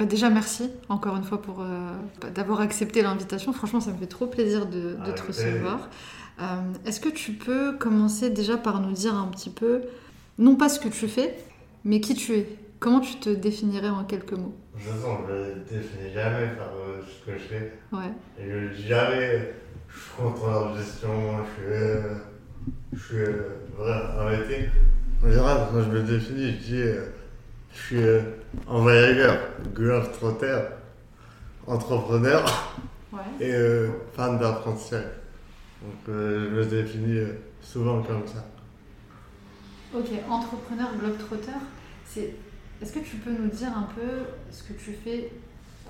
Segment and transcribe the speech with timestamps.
[0.00, 1.90] Bah déjà merci encore une fois pour euh,
[2.22, 3.52] bah, d'avoir accepté l'invitation.
[3.52, 5.90] Franchement, ça me fait trop plaisir de, de te recevoir.
[6.40, 6.44] Euh,
[6.86, 9.82] Est-ce que tu peux commencer déjà par nous dire un petit peu,
[10.38, 11.36] non pas ce que tu fais,
[11.84, 12.48] mais qui tu es?
[12.78, 14.54] Comment tu te définirais en quelques mots?
[14.74, 17.72] De toute façon, je ne définis jamais par euh, ce que je fais.
[17.92, 18.10] Ouais.
[18.38, 19.52] Et je dis jamais,
[19.90, 21.10] je suis contrôleur de gestion,
[21.44, 22.00] je suis.
[22.94, 23.32] je suis.
[23.76, 24.70] voilà, arrêté.
[25.22, 26.98] En général, quand je me définis, je dis.
[27.72, 28.20] Je suis euh,
[28.68, 29.38] un voyageur,
[29.74, 30.58] grave trotter,
[31.66, 32.44] entrepreneur
[33.12, 33.18] Ouais.
[33.40, 35.02] et euh, fan d'apprentissage.
[35.82, 38.44] Donc euh, je me définis euh, souvent comme ça.
[39.92, 41.58] Ok, entrepreneur globetrotter,
[42.06, 42.34] c'est...
[42.80, 44.22] Est-ce que tu peux nous dire un peu
[44.52, 45.32] ce que tu fais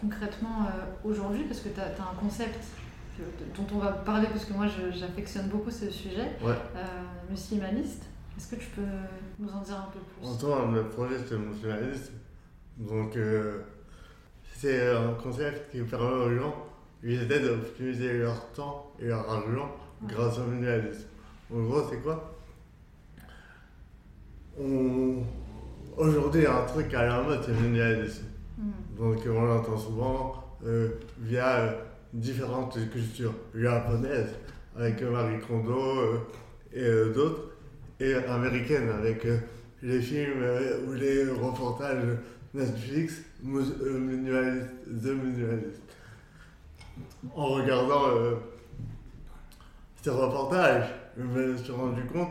[0.00, 0.66] concrètement
[1.04, 1.44] aujourd'hui?
[1.44, 2.64] Parce que tu as, un concept
[3.54, 6.54] dont on va parler, parce que moi j'affectionne beaucoup ce sujet, Ouais.
[7.30, 8.06] musulmaniste.
[8.40, 8.80] Est-ce que tu peux
[9.38, 10.26] nous en dire un peu plus?
[10.26, 12.14] En toi, le projet c'est musulmanisme.
[12.78, 13.58] Donc, euh,
[14.56, 16.54] c'est un concept qui permet aux gens
[17.02, 21.04] ils leur temps et leur argent grâce au minimalisme.
[21.54, 22.34] En gros, c'est quoi?
[24.58, 25.22] On-
[25.98, 28.24] Aujourd'hui, il y a un truc à la mode, c'est le minimalisme.
[28.56, 28.70] Hmm.
[28.96, 30.88] Donc, on l'entend souvent euh,
[31.18, 31.72] via euh,
[32.14, 34.34] différentes cultures japonaises,
[34.76, 36.26] avec Marie Kondo
[36.72, 37.49] et d'autres,
[38.00, 39.38] et américaines, avec euh,
[39.82, 42.02] les films euh, ou les reportages
[42.54, 43.14] Netflix,
[43.46, 45.82] euh, The Minimalist.
[47.34, 48.34] En regardant euh,
[50.02, 52.28] ces reportages, je me suis rendu compte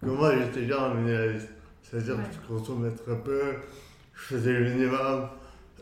[0.00, 1.48] que moi, j'étais déjà un minimaliste.
[1.82, 2.24] C'est-à-dire Ouais.
[2.24, 3.40] que je consommais très peu,
[4.14, 5.28] je faisais le minimum,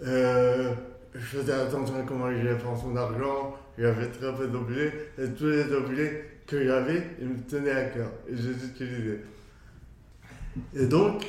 [0.06, 0.72] euh,
[1.14, 5.46] je faisais attention à comment je dépensais mon argent, j'avais très peu d'objets, et tous
[5.46, 9.20] les objets que j'avais, ils me tenaient à cœur, et je les utilisais.
[10.74, 11.24] Et donc,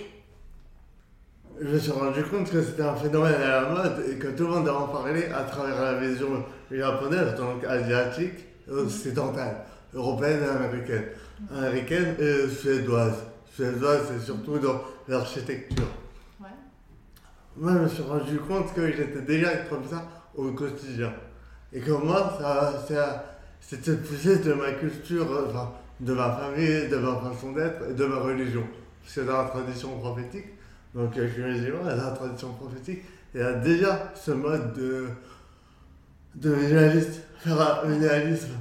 [1.61, 4.43] je me suis rendu compte que c'était un phénomène à la mode et que tout
[4.45, 9.57] le monde en parlait à travers la vision japonaise, donc asiatique, occidentale,
[9.93, 11.03] européenne et américaine.
[11.53, 13.15] Américaine et suédoise.
[13.53, 15.87] Suédoise, c'est surtout dans l'architecture.
[16.39, 16.47] Ouais.
[17.57, 21.11] Moi, je me suis rendu compte que j'étais déjà comme ça au quotidien.
[21.73, 23.28] Et que moi, ça, ça-
[23.61, 25.51] c'était poussé de ma culture, euh,
[25.99, 28.63] de ma famille, de ma façon d'être et de ma religion.
[29.05, 30.45] C'est dans la tradition prophétique.
[30.95, 33.01] Donc, euh, je suis musulman, dans la tradition prophétique,
[33.33, 35.07] il y a déjà ce mode de,
[36.35, 37.21] de minimalisme.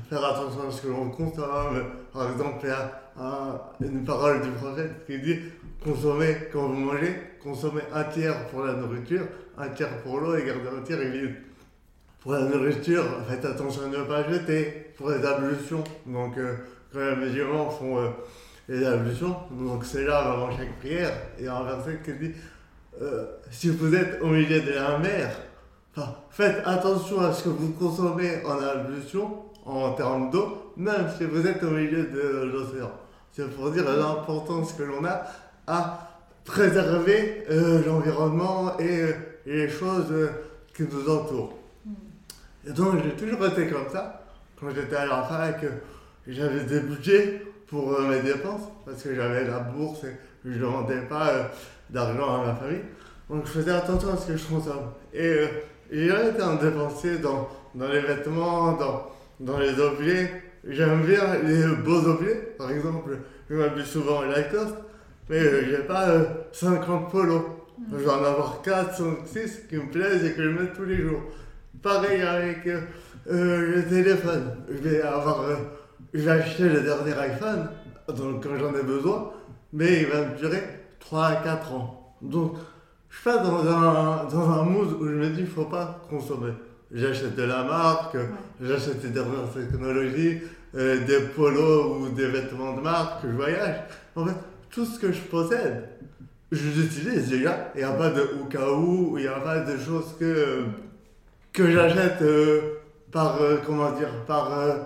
[0.09, 1.83] Faire attention à ce que l'on consomme.
[2.13, 5.39] Par exemple, il y a un- une parole du prophète qui dit
[5.83, 9.27] consommez quand vous mangez, consommez un tiers pour la nourriture,
[9.57, 11.35] un tiers pour l'eau et gardez un tiers vide.
[12.21, 14.93] Pour la nourriture, faites attention à ne pas jeter.
[14.97, 16.57] Pour les ablutions, donc euh,
[16.93, 18.09] quand les musulmans font euh,
[18.69, 22.35] les ablutions, donc c'est là avant chaque prière, il y a un verset qui dit
[23.01, 25.31] euh, si vous êtes au milieu de la mer,
[26.31, 31.47] faites attention à ce que vous consommez en ablution, en termes d'eau, même si vous
[31.47, 32.91] êtes au milieu de l'océan.
[33.33, 35.23] C'est pour dire l'importance que l'on a
[35.67, 36.09] à
[36.45, 39.13] préserver euh, l'environnement et, euh,
[39.47, 40.31] et les choses euh,
[40.75, 41.58] qui nous entourent.
[42.69, 44.25] Et donc j'ai toujours été comme ça.
[44.61, 45.65] Quand j'étais à la fac,
[46.27, 50.59] j'avais des budgets pour euh, mes dépenses parce que j'avais la bourse et je ne
[50.59, 51.45] demandais pas euh,
[51.91, 52.83] d'argent à ma famille.
[53.31, 54.91] Donc je faisais attention à ce que je consomme.
[55.13, 55.47] Et euh,
[55.91, 58.79] j'ai été un dépensier dans, dans les vêtements,
[59.41, 60.43] dans, les objets.
[60.67, 62.55] J'aime bien les beaux objets.
[62.57, 63.19] Par exemple,
[63.49, 64.77] je m'habille souvent en Lacoste,
[65.29, 67.45] mais euh, j'ai pas euh, 50 polos.
[67.93, 70.85] Je vais en avoir 4, 5, 6 qui me plaisent et que je mets tous
[70.85, 71.23] les jours.
[71.83, 72.81] Pareil avec euh,
[73.31, 74.57] euh, le téléphone.
[74.69, 75.43] Je vais avoir.
[75.43, 75.57] euh,
[76.15, 77.69] je vais acheter le dernier iPhone
[78.17, 79.31] donc, quand j'en ai besoin,
[79.73, 80.63] mais il va me durer
[81.01, 82.17] 3 à 4 ans.
[82.23, 82.57] Donc,
[83.11, 86.01] je suis pas dans un, dans un mood où je me dis il faut pas
[86.09, 86.53] consommer.
[86.91, 88.17] J'achète de la marque,
[88.63, 90.41] j'achète des dernières technologies,
[90.75, 93.77] euh, des polos ou des vêtements de marque, je voyage.
[94.17, 94.35] En fait,
[94.71, 95.91] tout ce que je possède,
[96.51, 97.71] je l'utilise déjà.
[97.75, 100.65] Il n'y a pas de au cas où, il n'y a pas de choses que,
[101.59, 102.61] que j'achète euh,
[103.11, 104.57] par, euh, comment dire, par...
[104.57, 104.77] euh,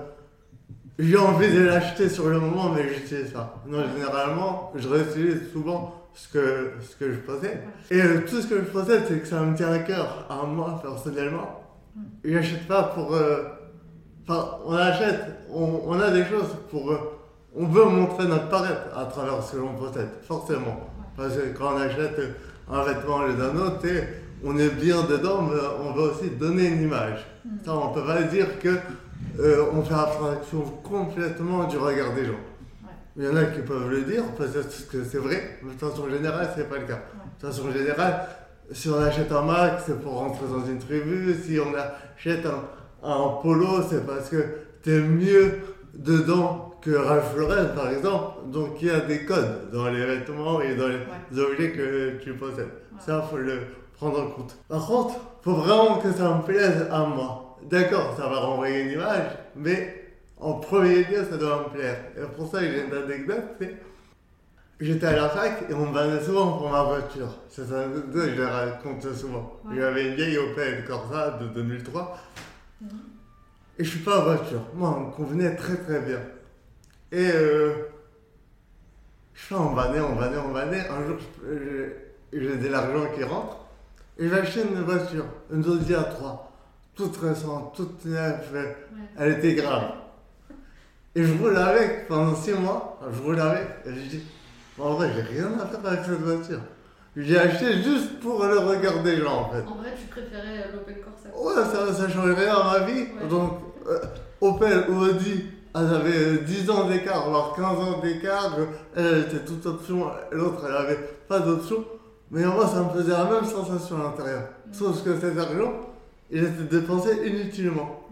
[0.98, 3.62] j'ai envie de l'acheter sur le moment, mais j'utilise pas.
[3.66, 7.60] Non, généralement, je réutilise souvent ce que, ce que je possède.
[7.90, 10.80] Et tout ce que je possède, c'est que ça me tient à cœur, à moi,
[10.82, 11.62] personnellement.
[12.24, 13.16] Je n'achète pas pour,
[14.24, 15.20] Enfin, on achète,
[15.52, 16.96] on, a des choses pour.
[17.56, 20.88] on veut montrer notre paraître à travers ce que l'on possède, forcément.
[21.16, 22.20] Parce que quand on achète
[22.70, 23.84] un vêtement et d'un autre,
[24.44, 27.26] on est bien dedans, mais on veut aussi donner une image.
[27.64, 28.76] Ça, on peut pas dire que
[29.40, 32.40] euh, on fait abstraction complètement du regard des gens.
[33.16, 36.08] Il y en a qui peuvent le dire, peut-être que c'est vrai, mais de façon
[36.08, 37.00] générale, c'est pas le cas.
[37.40, 38.26] De façon générale,
[38.72, 41.34] si on achète un Mac, c'est pour rentrer dans une tribu.
[41.44, 44.42] Si on achète un, un polo, c'est parce que
[44.82, 45.58] tu es mieux
[45.94, 48.50] dedans que Ralph Lauren, par exemple.
[48.50, 52.32] Donc il y a des codes dans les vêtements et dans les objets que tu
[52.32, 52.70] possèdes.
[52.98, 53.58] Ça, faut le
[54.10, 54.56] compte.
[54.68, 57.58] Par contre, faut vraiment que ça me plaise à moi.
[57.62, 61.96] D'accord, ça va renvoyer une image, mais en premier lieu, ça doit me plaire.
[62.16, 63.76] Et pour ça, j'ai une anecdote, c'est
[64.82, 67.28] J'étais à la fac et on me bandait souvent pour ma voiture.
[67.48, 69.60] Cette anecdote, je la raconte souvent.
[69.64, 69.76] Ouais.
[69.76, 72.18] J'avais une vieille Opel Corsa de 2003
[73.78, 74.60] et je suis pas en voiture.
[74.74, 76.18] Moi, on me convenait très très bien.
[77.12, 77.74] Et euh,
[79.34, 80.80] je fais en vanner, en vanner, en vanner.
[80.80, 81.16] Un jour,
[82.32, 83.58] j'ai de l'argent qui rentre
[84.18, 86.38] et j'achète une voiture, une Audi A3,
[86.94, 88.40] toute récente, toute neuve.
[88.54, 88.72] euh,
[89.18, 89.92] Elle était grave.
[91.14, 92.98] Et je roule avec pendant six mois.
[93.14, 94.22] Je roule avec et je dis,
[94.78, 96.60] en vrai, j'ai rien à faire avec cette voiture.
[97.16, 99.62] J'ai acheté juste pour le regard des gens en fait.
[99.68, 101.28] En vrai, tu préférais euh, l'Opel Corsa.
[101.36, 103.00] Ouais, ça, ça change rien à ma vie.
[103.02, 103.28] Ouais.
[103.28, 103.98] Donc, euh,
[104.40, 105.44] Opel ou Audi,
[105.74, 108.56] elles avaient euh, 10 ans d'écart, voire 15 ans d'écart.
[108.96, 111.84] Elle, elle était toute option, l'autre, elle avait pas d'option.
[112.32, 114.48] Mais moi, ça me faisait la même sensation à l'intérieur.
[114.72, 115.72] Sauf que cet argent,
[116.30, 118.08] il était dépensé inutilement.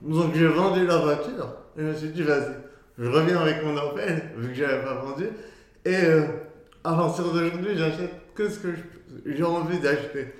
[0.00, 2.54] Donc, j'ai vendu la voiture et je me suis dit, vas-y,
[2.96, 5.24] je reviens avec mon Opel, vu que j'avais pas vendu.
[5.84, 6.26] Et euh,
[6.84, 8.68] à partir d'aujourd'hui, j'achète que ce que
[9.26, 10.32] j'ai envie d'acheter.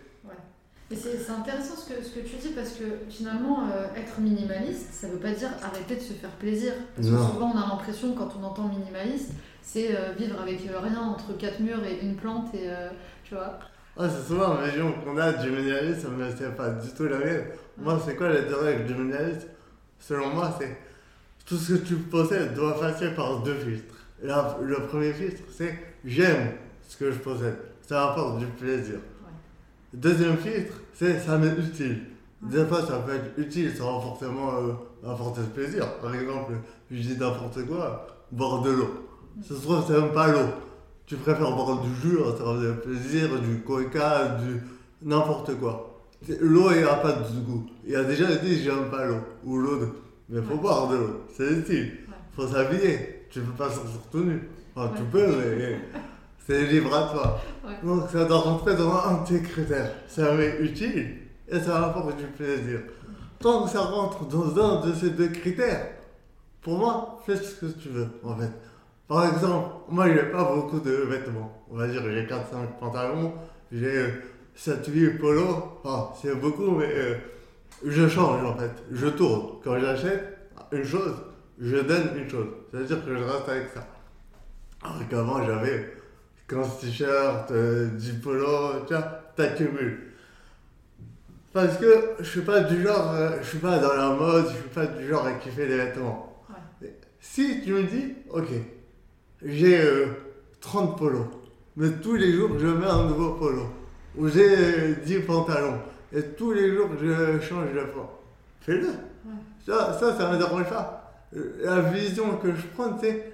[0.89, 4.87] Mais c'est intéressant ce que, ce que tu dis parce que finalement, euh, être minimaliste,
[4.93, 6.73] ça veut pas dire arrêter de se faire plaisir.
[6.95, 9.33] Parce que souvent, on a l'impression, quand on entend minimaliste,
[9.63, 12.69] c'est euh, vivre avec euh, rien entre quatre murs et une plante et
[13.27, 13.59] tu vois.
[13.99, 17.19] Ah, c'est souvent la vision qu'on a du minimalisme, mais c'est pas du tout la
[17.19, 17.45] mienne.
[17.79, 19.49] Moi, c'est quoi l'intérêt avec du minimalisme
[19.99, 20.77] Selon moi, c'est
[21.47, 23.95] tout ce que tu possèdes doit passer par deux filtres.
[24.23, 26.53] Là, le premier filtre, c'est j'aime
[26.87, 27.57] ce que je possède.
[27.83, 28.97] Ça apporte du plaisir.
[29.95, 32.03] Deuxième filtre, c'est ça m'est utile.
[32.43, 35.87] Des fois, ça peut être utile sans forcément euh, apporter de plaisir.
[36.03, 36.53] Par exemple,
[36.91, 39.09] je dis n'importe quoi, boire de l'eau.
[39.43, 40.49] Ça se trouve, c'est même pas l'eau.
[41.07, 44.61] Tu préfères boire du jus, ça va faire plaisir, du coca, du
[45.03, 46.01] n'importe quoi.
[46.41, 47.65] L'eau, il n'y a pas de goût.
[47.85, 49.19] Il y a déjà dit, j'aime pas l'eau.
[49.45, 49.89] Ou l'eau de.
[50.29, 50.59] Mais faut Ouais.
[50.61, 51.93] boire de l'eau, c'est utile.
[52.35, 53.27] Faut s'habiller.
[53.31, 54.49] Tu peux pas sortir tout nu.
[54.75, 55.09] Enfin, tu Ouais.
[55.13, 55.79] peux, mais
[56.47, 57.41] c'est libre à toi.
[57.65, 57.75] Ouais.
[57.85, 59.93] Donc ça doit rentrer dans un de tes critères.
[60.09, 61.19] Ça m'est utile
[61.49, 62.81] et ça apporte du plaisir.
[63.39, 65.87] Tant que ça rentre dans un de ces deux critères,
[66.63, 68.51] pour moi, fais ce que tu veux en fait.
[69.09, 71.65] Par exemple, moi j'ai pas beaucoup de vêtements.
[71.71, 73.35] On va dire j'ai 4-5 pantalons,
[73.71, 74.07] j'ai
[74.57, 75.57] 7-8 polos.
[75.85, 77.15] Enfin, c'est beaucoup, mais euh,
[77.85, 78.73] je change en fait.
[78.91, 79.61] Je tourne.
[79.63, 80.39] Quand j'achète
[80.73, 81.15] une chose,
[81.61, 82.49] je donne une chose.
[82.71, 83.87] C'est-à-dire que je reste avec ça.
[84.83, 85.93] Alors qu'avant j'avais
[86.49, 89.03] 15 t-shirts, euh, 10 polos, tu vois,
[89.37, 90.13] t'accumules.
[91.53, 94.57] Parce que je suis pas du genre, euh, je suis pas dans la mode, je
[94.57, 96.45] suis pas du genre à kiffer les vêtements.
[97.19, 98.49] Si tu me dis, ok,
[99.47, 100.07] j'ai euh,
[100.61, 101.27] 30 polos,
[101.77, 103.63] mais tous les jours je mets un nouveau polo,
[104.17, 105.79] ou j'ai euh, 10 pantalons,
[106.13, 108.09] et tous les jours je change de forme,
[108.61, 108.89] fais-le.
[109.67, 111.13] Ça, ça, ça me dérange pas.
[111.37, 113.33] Euh, La vision que je prends, c'est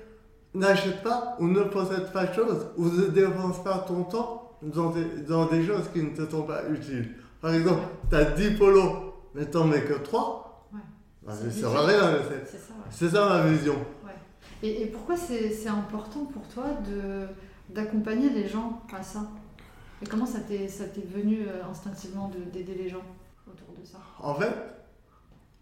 [0.55, 4.91] n'achète pas ou ne possède pas de choses, ou ne dépense pas ton temps dans
[4.91, 7.11] des, dans des choses qui ne te sont pas utiles.
[7.41, 8.93] Par exemple, tu as 10 polos,
[9.35, 10.79] mais t'en mets que 3, Ouais.
[11.27, 12.01] bah, C'est ça sert à rien.
[12.01, 12.91] c'est- C'est ça, ouais.
[12.91, 13.75] C'est ça ma vision.
[14.63, 16.67] Et, et pourquoi c'est important pour toi
[17.69, 19.29] d'accompagner les gens à ça?
[20.03, 20.67] Et comment ça t'est
[21.15, 23.05] venu euh, instinctivement de- d'aider les gens
[23.47, 23.99] autour de ça?
[24.19, 24.53] En fait,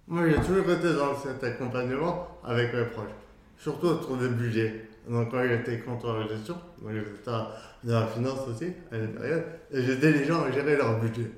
[0.08, 3.10] moi j'ai toujours été dans cet accompagnement avec mes proches,
[3.58, 4.88] surtout autour des budgets.
[5.08, 9.44] Donc quand j'étais compteur de gestion, donc j'étais dans la finance aussi à une période,
[9.72, 11.30] et j'aidais les gens à gérer leur budget.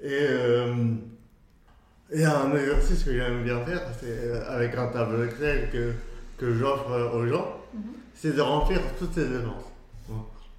[0.00, 0.94] Et euh,
[2.12, 5.92] a un exercice que j'aime bien faire, c'est euh, avec un tableau Excel que,
[6.38, 7.56] que j'offre euh, aux gens,
[8.14, 9.64] c'est de remplir toutes tes dépenses.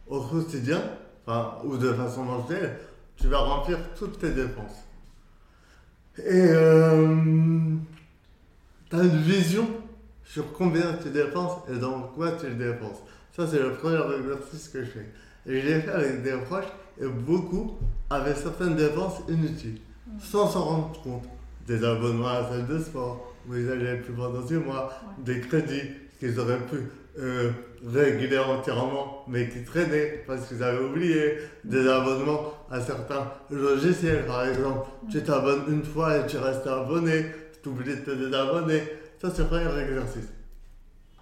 [0.07, 0.81] Au quotidien,
[1.25, 2.77] enfin, ou de façon mensuelle,
[3.17, 4.83] tu vas remplir toutes tes dépenses.
[6.17, 6.47] Et
[8.89, 9.67] tu as une vision
[10.23, 12.97] sur combien tu dépenses et dans quoi tu le dépenses.
[13.35, 15.11] Ça, c'est le premier exercice que je fais.
[15.45, 17.77] Et je l'ai fait avec des proches et beaucoup
[18.09, 19.79] avaient certaines dépenses inutiles,
[20.19, 21.23] sans s'en rendre compte.
[21.67, 25.89] des abonnements à la salle de sport, ils allaient plus pendant six mois, des crédits
[26.19, 26.77] qu'ils auraient pu
[27.19, 27.51] euh,
[27.85, 34.47] régler entièrement, mais qui traînaient parce qu'ils avaient oublié, des abonnements à certains logiciels, par
[34.47, 34.87] exemple.
[35.11, 37.25] Tu t'abonnes une fois et tu restes abonné,
[37.61, 38.83] tu oublies de te désabonner.
[39.21, 40.29] Ça, c'est pas un exercice.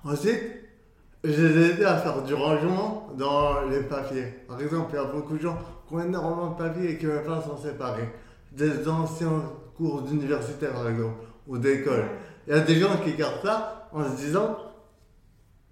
[0.04, 0.42] Ensuite,
[1.24, 4.26] je les ai aidés à faire du rangement dans les papiers.
[4.48, 7.06] Par exemple, il y a beaucoup de gens qui ont énormément de papiers et qui
[7.06, 8.10] ne veulent pas s'en séparer.
[8.52, 9.44] Des anciens
[9.78, 11.16] cours d'université, par exemple,
[11.48, 12.06] ou d'école.
[12.48, 14.58] Il y a des gens qui gardent ça en se disant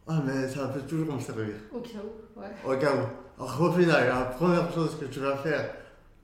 [0.08, 1.56] Ah, mais ça peut toujours me servir.
[1.74, 2.48] Au cas où, ouais.
[2.66, 3.42] Au cas où.
[3.42, 5.70] Alors, au final, la première chose que tu vas faire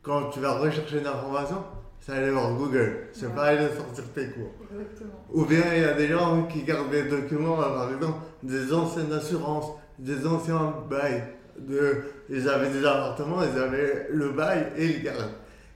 [0.02, 1.64] quand tu vas rechercher une information,
[2.00, 3.08] c'est aller voir Google.
[3.14, 4.52] C'est pas aller sortir tes cours.
[4.72, 5.26] Exactement.
[5.34, 8.72] Ou bien il y a des gens qui gardent des documents, euh, par exemple, des
[8.72, 11.24] anciennes assurances, des anciens bails.
[11.58, 15.32] De, ils avaient des appartements, ils avaient le bail et ils gardent.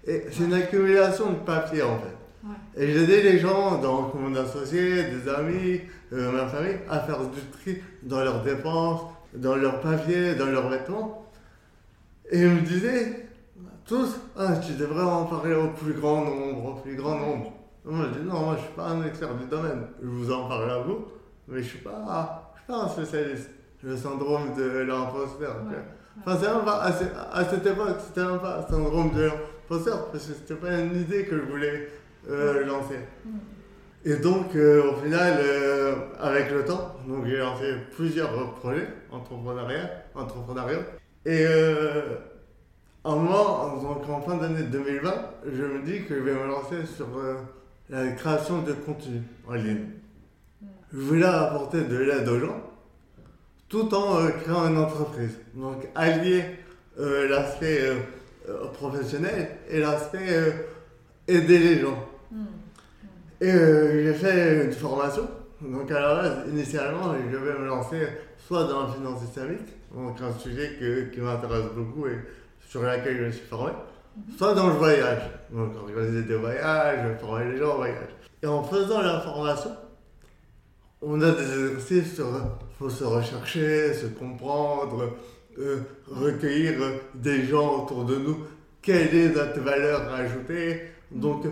[0.06, 2.19] Et c'est une accumulation de papier en fait.
[2.50, 2.84] Ouais.
[2.84, 5.82] Et j'ai aidé les gens, donc mon associé, des amis,
[6.14, 9.02] euh, ma famille, à faire du tri dans leurs dépenses,
[9.36, 11.30] dans leurs papiers, dans leurs vêtements.
[12.32, 13.28] Et ils me disaient,
[13.86, 17.54] tous, ah, tu devrais en parler au plus grand nombre, au plus grand nombre.
[17.86, 19.88] Moi, je dis, non, moi, je suis pas un expert du domaine.
[20.02, 21.06] Je vous en parle à vous,
[21.48, 23.50] mais je suis pas, je suis pas un spécialiste.
[23.82, 25.56] Le syndrome de l'imposteur.
[25.70, 25.78] Ouais.
[26.20, 30.26] Enfin, c'est même pas, à cette époque, c'était même pas un syndrome de l'imposteur, parce
[30.26, 31.88] que c'était pas une idée que je voulais
[32.28, 33.00] euh, lancer.
[33.26, 33.30] Mm.
[34.06, 39.88] Et donc, euh, au final, euh, avec le temps, donc j'ai lancé plusieurs projets entrepreneuriaux,
[40.16, 40.80] entrepreneuriaux.
[41.26, 42.16] Et euh,
[43.04, 45.14] un moment, donc en fin d'année 2020,
[45.54, 47.08] je me dis que je vais me lancer sur
[47.90, 49.88] la création de contenu en ligne.
[50.94, 52.62] Je voulais apporter de l'aide aux gens,
[53.68, 55.38] tout en créant une entreprise.
[55.56, 56.44] Donc, allier
[56.98, 57.82] l'aspect
[58.74, 60.54] professionnel et l'aspect
[61.30, 62.08] aider les gens.
[62.32, 62.46] Mm.
[63.42, 65.28] Et euh, j'ai fait une formation.
[65.62, 68.08] Donc à la base, initialement, je vais me lancer
[68.48, 72.18] soit dans la finance islamique, donc un sujet que- qui m'intéresse beaucoup et
[72.68, 73.72] sur lequel je me suis formé,
[74.38, 75.22] soit dans le voyage,
[75.52, 78.10] donc organiser des voyages, former les gens au voyage.
[78.42, 79.72] Et en faisant la formation,
[81.02, 82.28] on a des exercices sur
[82.78, 85.18] faut se rechercher, se comprendre,
[85.60, 86.74] euh, recueillir
[87.14, 88.38] des gens autour de nous,
[88.82, 91.46] quelle est notre valeur ajoutée, donc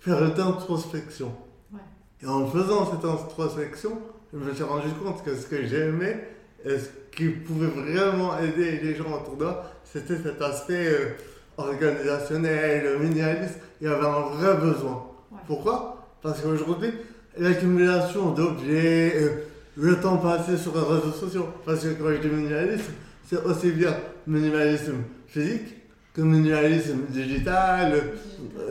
[0.00, 1.32] faire une introspection.
[1.72, 1.80] Ouais.
[2.22, 3.98] Et en faisant cette introspection,
[4.32, 6.28] je me suis rendu compte que ce que j'aimais
[6.64, 11.10] et ce qui pouvait vraiment aider les gens autour de moi, c'était cet aspect euh,
[11.56, 13.58] organisationnel, minimaliste.
[13.80, 15.06] Il y avait un vrai besoin.
[15.30, 15.38] Ouais.
[15.46, 16.06] Pourquoi?
[16.22, 16.90] Parce qu'aujourd'hui,
[17.38, 19.28] l'accumulation d'objets, euh,
[19.76, 22.92] le temps passé sur les réseaux sociaux, parce que quand je dis minimalisme,
[23.28, 23.94] c'est aussi bien
[24.26, 25.83] minimalisme physique
[26.14, 28.02] que minimalisme digital,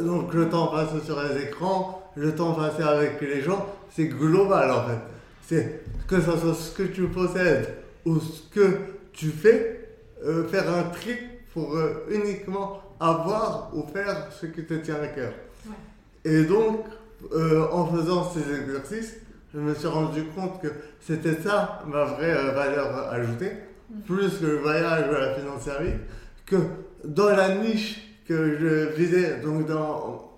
[0.02, 4.72] donc le temps passé sur les écrans, le temps passé avec les gens, c'est global
[4.72, 5.00] en fait.
[5.46, 7.68] C'est que ce soit ce que tu possèdes
[8.06, 8.78] ou ce que
[9.12, 9.90] tu fais,
[10.26, 11.16] euh, faire un tri
[11.54, 15.34] pour euh, uniquement avoir ou faire ce qui te tient à cœur.
[15.66, 16.32] Ouais.
[16.32, 16.86] Et donc,
[17.34, 19.16] euh, en faisant ces exercices,
[19.54, 20.70] je me suis rendu compte que
[21.00, 23.52] c'était ça ma vraie valeur ajoutée,
[23.94, 24.02] Mm.
[24.02, 25.96] plus que le voyage ou la finance service,
[26.46, 26.56] que
[27.04, 30.32] dans la niche que je visais, donc dans,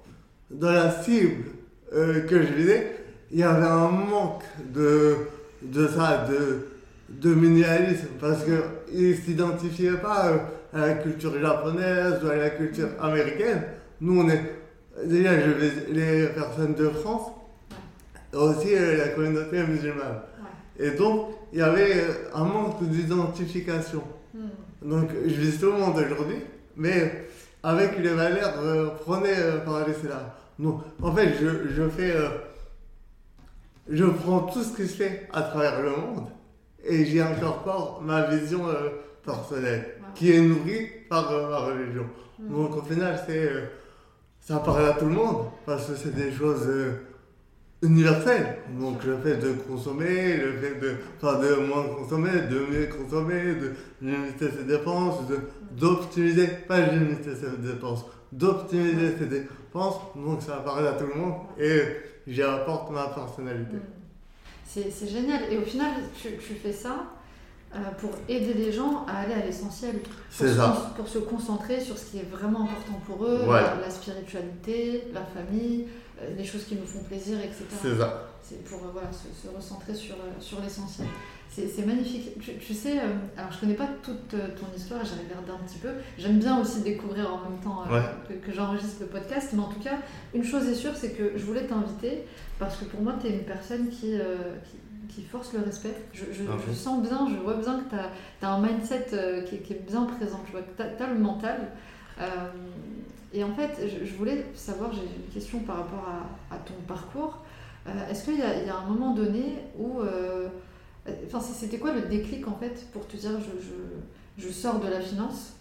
[0.50, 1.46] dans la cible
[1.94, 2.98] euh, que je visais,
[3.32, 4.44] il y avait un manque
[4.74, 5.16] de,
[5.62, 6.68] de ça, de,
[7.10, 10.38] de minimalisme, parce qu'ils ne s'identifiaient pas euh,
[10.74, 13.62] à la culture japonaise ou à la culture américaine.
[14.02, 14.42] Nous, on est
[15.06, 17.32] déjà je vis les personnes de France,
[18.34, 20.22] et aussi euh, la communauté musulmane.
[20.80, 22.04] Et donc, il y avait
[22.34, 24.04] un manque d'identification.
[24.34, 24.90] Mm.
[24.90, 25.60] Donc, je vise
[26.78, 27.28] mais
[27.64, 30.22] avec les valeurs euh, prônées euh, par l'islam.
[30.60, 32.12] Donc, en fait, je, je fais.
[32.12, 32.30] euh,
[33.90, 36.28] je prends tout ce qui se fait à travers le monde
[36.84, 38.90] et j'y incorpore ma vision euh,
[39.24, 42.06] personnelle, qui est nourrie par euh, ma religion.
[42.40, 42.50] Mm.
[42.56, 43.50] Donc, au final, c'est.
[44.40, 46.68] ça parle à tout le monde, parce que c'est des choses
[47.86, 48.58] universelles.
[48.80, 50.96] Donc, le fait de consommer, le fait de.
[51.22, 55.20] Enfin, de moins consommer, de mieux consommer, de limiter ses dépenses,
[55.72, 59.96] d'optimiser, pas limiter ses dépenses, d'optimiser ses dépenses.
[60.16, 61.82] Donc, ça parle à tout le monde et
[62.28, 63.76] j'y apporte ma personnalité.
[63.78, 63.82] Mm.
[64.68, 65.42] C'est génial.
[65.52, 67.06] Et au final, tu, tu fais ça
[67.74, 69.96] euh, pour aider les gens à aller à l'essentiel.
[70.30, 70.94] C'est se ça.
[70.98, 73.62] Pour se concentrer sur ce qui est vraiment important pour eux, Ouais.
[73.62, 75.88] la, la spiritualité, la famille,
[76.38, 77.64] les choses qui nous font plaisir, etc.
[77.82, 78.28] C'est ça.
[78.42, 81.08] C'est pour euh, voilà, se, se recentrer sur, euh, sur l'essentiel.
[81.50, 82.38] C'est magnifique.
[82.42, 85.66] Tu, tu sais, euh, alors je connais pas toute euh, ton histoire, j'ai regardé un
[85.66, 85.88] petit peu.
[86.18, 88.06] J'aime bien aussi découvrir en même temps euh, Ouais.
[88.28, 89.50] que, que j'enregistre le podcast.
[89.54, 89.98] Mais en tout cas,
[90.34, 92.24] une chose est sûre, c'est que je voulais t'inviter
[92.60, 94.56] parce que pour moi, tu es une personne qui, euh,
[95.10, 95.96] qui, qui force le respect.
[96.14, 99.60] Je, je sens bien, je vois bien que tu as, un mindset euh, qui, est-
[99.60, 100.42] qui est bien présent.
[100.46, 101.72] Tu vois, que tu as, le mental.
[103.36, 106.58] Euh, et en fait, je, je voulais savoir, j'ai une question par rapport à, à
[106.60, 107.40] ton parcours.
[107.88, 110.00] Euh, Est-ce qu'il y, a- il y a un moment donné où.
[110.02, 110.48] euh,
[111.28, 114.80] Enfin, c'est- c'était quoi le déclic en fait pour te dire je, je, je sors
[114.80, 115.54] de la finance,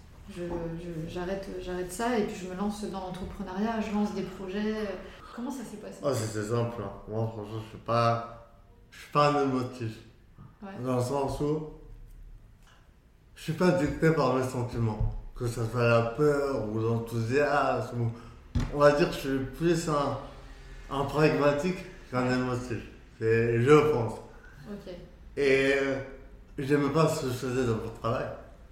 [1.07, 4.75] j'arrête j'arrête ça et puis je me lance dans l'entrepreneuriat, je lance des projets.
[5.37, 5.99] Comment ça s'est passé?
[6.02, 6.81] Oh, c'était simple.
[6.83, 6.90] hein.
[7.09, 8.49] Moi, franchement, je suis pas.
[8.90, 9.93] Je suis pas un émotif.
[10.62, 10.69] Ouais.
[10.83, 11.69] Dans le sens où.
[13.35, 15.12] Je suis pas dicté par mes sentiments.
[15.37, 18.00] Que ce soit la peur ou l'enthousiasme.
[18.03, 18.12] ou-
[18.73, 20.19] On va dire que je suis plus un,
[20.95, 21.79] un pragmatique
[22.11, 22.79] qu'un émotif.
[23.19, 24.14] C'est je pense.
[24.71, 24.93] Ok.
[25.37, 25.97] Et euh,
[26.59, 28.26] j'aime pas ce que je faisais dans mon travail.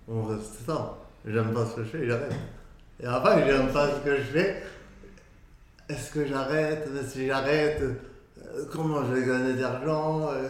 [0.07, 0.99] Bon, c'est ça.
[1.27, 2.33] J'aime pas ce que je fais, j'arrête.
[3.01, 4.63] Et après, j'aime pas ce que je fais.
[5.89, 6.89] Est-ce que j'arrête?
[7.09, 10.29] Si j'arrête, euh, comment je vais gagner de l'argent?
[10.33, 10.49] Euh,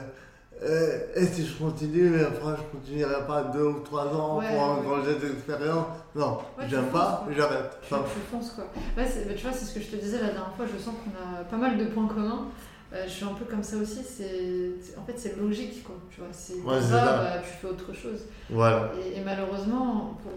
[1.17, 4.57] Et si je continue, mais après, je continuerai pas deux ou trois ans Ouais, pour
[4.57, 4.63] ouais.
[4.63, 7.79] engranger d'expérience Non, Ouais, j'aime pas, j'arrête.
[7.87, 8.65] Tu, Enfin, tu fonces quoi.
[8.97, 11.11] Bah, tu vois, c'est ce que je te disais la dernière fois, je sens qu'on
[11.41, 12.47] a pas mal de points communs.
[12.93, 16.21] Euh, je suis un peu comme ça aussi, c'est en fait c'est logique quoi, tu
[16.21, 18.21] vois, c'est Ouais, ça, bah, tu fais autre chose.
[18.51, 18.93] voilà.
[19.03, 20.33] Et, et malheureusement, pour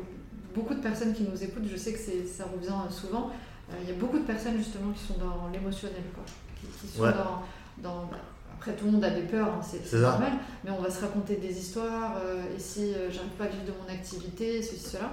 [0.55, 3.29] beaucoup de personnes qui nous écoutent, je sais que ça revient souvent,
[3.69, 6.23] euh, il y a beaucoup de personnes justement qui sont dans l'émotionnel, quoi.
[6.61, 7.11] Qui, qui sont Ouais.
[7.11, 8.17] dans, dans- bah,
[8.65, 11.35] après, tout le monde a des peurs, hein, c'est normal, mais on va se raconter
[11.35, 15.11] des histoires, euh, et si euh, j'arrive pas à vivre de mon activité, ceci, cela.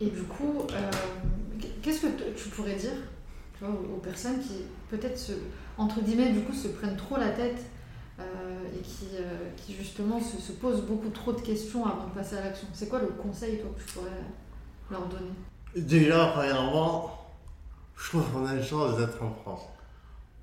[0.00, 0.90] Et du coup, euh,
[1.82, 2.92] qu'est-ce que tu pourrais dire
[3.58, 5.32] tu vois, aux, aux personnes qui, peut-être, se,
[5.76, 7.64] entre guillemets, du coup, se prennent trop la tête
[8.20, 8.22] euh,
[8.76, 12.36] et qui, euh, qui justement se, se posent beaucoup trop de questions avant de passer
[12.36, 12.68] à l'action?
[12.74, 14.10] C'est quoi le conseil, toi, que tu pourrais
[14.92, 15.32] leur donner?
[15.74, 17.26] Déjà, premièrement,
[17.96, 19.62] je trouve qu'on a une chance d'être en France.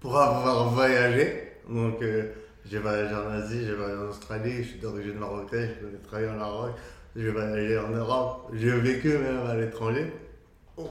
[0.01, 2.23] Pour avoir voyagé, donc euh,
[2.65, 6.29] j'ai voyagé en Asie, j'ai voyagé en Australie, je suis d'origine marocaine, je connais travailler
[6.29, 6.71] au Maroc,
[7.15, 10.11] j'ai voyagé en Europe, j'ai vécu même à l'étranger.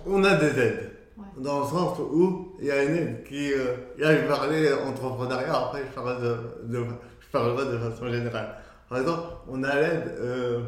[0.07, 0.91] On- a des aides.
[1.19, 1.25] Ouais.
[1.37, 3.53] Dans le sens où il y a une aide qui.
[3.53, 6.37] euh, là, je parlais entrepreneuriat, après, je parlerai de,
[6.79, 6.85] de-
[7.21, 8.55] je parlerai de façon générale.
[8.89, 10.61] Par exemple, on a l'aide euh,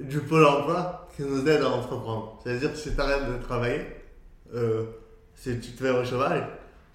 [0.00, 2.38] du Pôle emploi qui nous aide à entreprendre.
[2.42, 3.86] C'est-à-dire si tu arrêtes de travailler,
[4.54, 4.84] euh,
[5.34, 6.42] si tu te mets au chômage,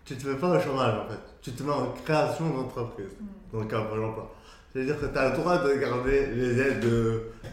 [0.06, 1.20] tu te mets pas au chômage en fait.
[1.42, 3.12] Tu te mets en création d'entreprise,
[3.52, 4.34] donc à Pôle emploi.
[4.72, 6.86] C'est-à-dire que tu as le droit de garder les aides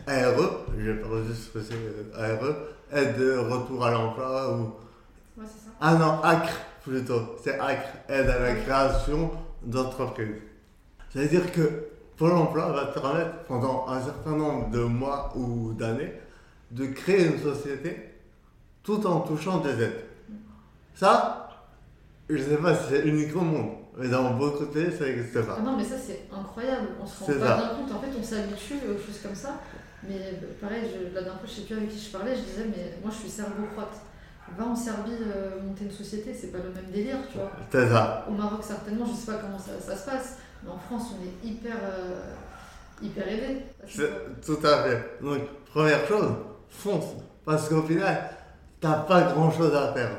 [0.06, 2.54] ARE, je vais pas redire ce que c'est ARE,
[2.92, 4.62] aide de retour à l'emploi ou.
[5.38, 5.70] Ouais, c'est ça.
[5.80, 7.36] Ah non, ACRE plutôt.
[7.42, 9.30] C'est ACRE, aide à la création
[9.62, 10.36] d'entreprise.
[11.10, 16.12] C'est-à-dire que Pôle emploi va te permettre pendant un certain nombre de mois ou d'années
[16.70, 18.10] de créer une société
[18.82, 20.04] tout en touchant des aides.
[20.94, 21.39] Ça,
[22.36, 25.04] je ne sais pas si c'est unique au monde, mais dans beaucoup de pays, ça
[25.04, 25.56] n'existe pas.
[25.58, 26.88] Ah non, mais ça, c'est incroyable.
[27.02, 27.92] On se rend pas bien compte.
[27.96, 29.54] En fait, on s'habitue aux choses comme ça.
[30.08, 32.40] Mais euh, pareil, je- la dernière fois, je sais plus avec qui je parlais, je
[32.40, 33.96] disais, mais moi, je suis serbo-croate.
[34.58, 37.52] Va en Serbie euh, monter une société, c'est pas le même délire, tu vois.
[37.70, 38.26] C'est ça.
[38.28, 41.22] Au Maroc, certainement, je sais pas comment ça, ça se passe, mais en France, on
[41.24, 42.20] est hyper, euh,
[43.02, 43.58] hyper aidé.
[44.44, 45.18] Tout à fait.
[45.22, 46.30] Donc, première chose,
[46.68, 47.04] fonce.
[47.44, 48.30] Parce qu'au final,
[48.80, 50.16] t'as pas grand chose à perdre.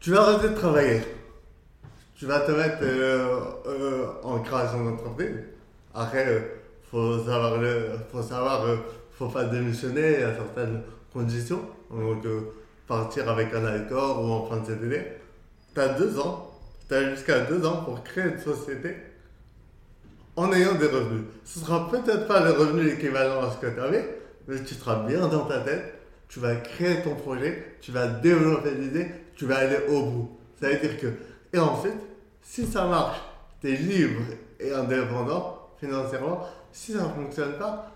[0.00, 1.02] Tu vas arrêter de travailler.
[2.14, 5.36] Tu vas te mettre euh, euh, en création d'entreprise.
[5.94, 6.40] Après, euh,
[6.90, 8.76] faut savoir, le, faut savoir, euh,
[9.18, 10.80] faut pas démissionner à certaines
[11.12, 11.60] conditions.
[11.90, 12.24] Donc,
[12.88, 15.02] partir avec un accord ou en fin de CDD.
[15.74, 16.50] T'as deux ans.
[16.88, 18.96] T'as jusqu'à deux ans pour créer une société
[20.34, 21.24] en ayant des revenus.
[21.44, 25.06] Ce sera peut-être pas le revenu équivalent à ce que tu avais, mais tu seras
[25.06, 25.94] bien dans ta tête,
[26.28, 29.08] tu vas créer ton projet, tu vas développer l'idée,
[29.40, 30.30] tu vas aller au bout.
[30.60, 31.06] Ça veut dire que,
[31.54, 31.94] et ensuite,
[32.42, 33.16] si ça marche,
[33.62, 34.20] tu es libre
[34.60, 36.46] et indépendant financièrement.
[36.70, 37.90] Si ça ne fonctionne pas,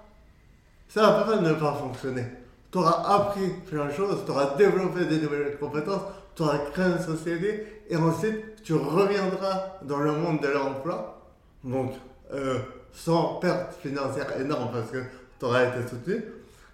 [0.88, 2.24] ça va pas ne pas fonctionner.
[2.72, 6.00] Tu auras appris plein de choses, tu auras développé des nouvelles compétences,
[6.34, 11.20] tu auras créé une société et ensuite tu reviendras dans le monde de l'emploi.
[11.62, 11.92] Donc,
[12.32, 12.58] euh,
[12.94, 15.02] sans perte financière énorme parce que
[15.38, 16.24] tu auras été soutenu,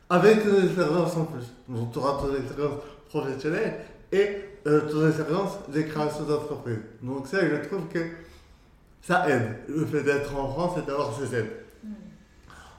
[0.08, 1.52] avec une expérience en plus.
[1.68, 2.78] Donc, tu auras ton expérience
[3.08, 3.74] professionnelle
[4.12, 6.78] et euh, ton expérience de création d'entreprise.
[7.02, 8.00] Donc, ça, je trouve que
[9.02, 11.50] ça aide, le fait d'être en France et d'avoir ces aides.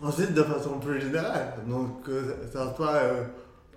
[0.01, 3.23] Ensuite, de façon plus générale, donc que ça soit euh,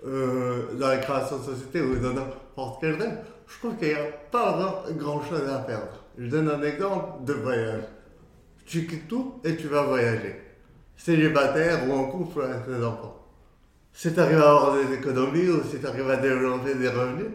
[0.05, 3.93] euh, dans la création de société ou dans n'importe quel rêve, je trouve qu'il n'y
[3.93, 6.03] a pas grand chose à perdre.
[6.17, 7.83] Je donne un exemple de voyage.
[8.65, 10.41] tu quittes tout et tu vas voyager.
[10.97, 13.23] Célibataire ou en couple avec tes enfants.
[13.93, 17.27] Si tu arrives à avoir des économies ou si tu arrives à développer des revenus,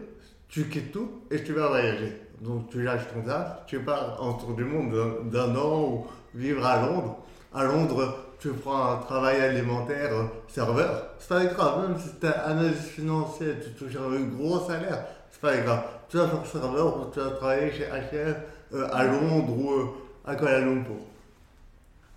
[0.51, 2.21] tu quittes tout et tu vas voyager.
[2.41, 4.91] Donc tu lâches ton taf, tu pars en tour du monde
[5.31, 7.17] d'un- an ou vivre à Londres.
[7.53, 11.05] À Londres, tu prends un travail alimentaire euh, serveur.
[11.19, 15.41] C'est pas grave, même si tu es analyste financier, tu touches un gros salaire, c'est
[15.41, 15.83] pas grave.
[16.09, 18.35] Tu vas faire serveur ou tu vas travailler chez H&M
[18.73, 19.85] euh, à Londres ou euh,
[20.25, 20.95] à Kuala Lumpur.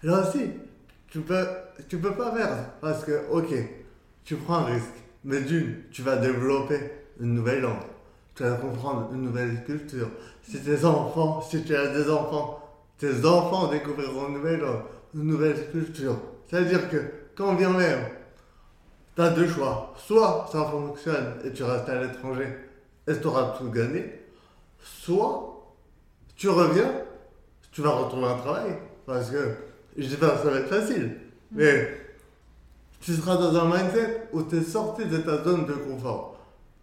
[0.03, 0.51] Là aussi,
[1.09, 1.47] tu peux,
[1.89, 3.53] tu peux pas perdre parce que, ok,
[4.25, 4.95] tu prends un risque,
[5.25, 6.81] mais d'une, tu vas développer
[7.21, 7.77] une nouvelle langue,
[8.35, 10.09] tu vas comprendre une nouvelle culture.
[10.43, 12.61] Si tes enfants, si tu as des enfants,
[12.99, 14.63] tes enfants découvriront une nouvelle
[15.15, 16.17] une nouvelle culture.
[16.49, 16.97] C'est-à-dire que
[17.37, 18.01] quand bien même,
[19.15, 19.95] tu as deux choix.
[19.97, 22.49] Soit ça fonctionne et tu restes à l'étranger
[23.07, 24.21] et tu auras tout gagné,
[24.83, 25.73] soit
[26.37, 26.91] tu reviens,
[27.71, 28.79] tu vas retrouver un travail.
[29.07, 29.55] Parce que,
[29.97, 31.17] je dis pas que ça va être facile,
[31.53, 32.01] mais
[33.01, 36.34] tu seras dans un mindset où tu es sorti de ta zone de confort.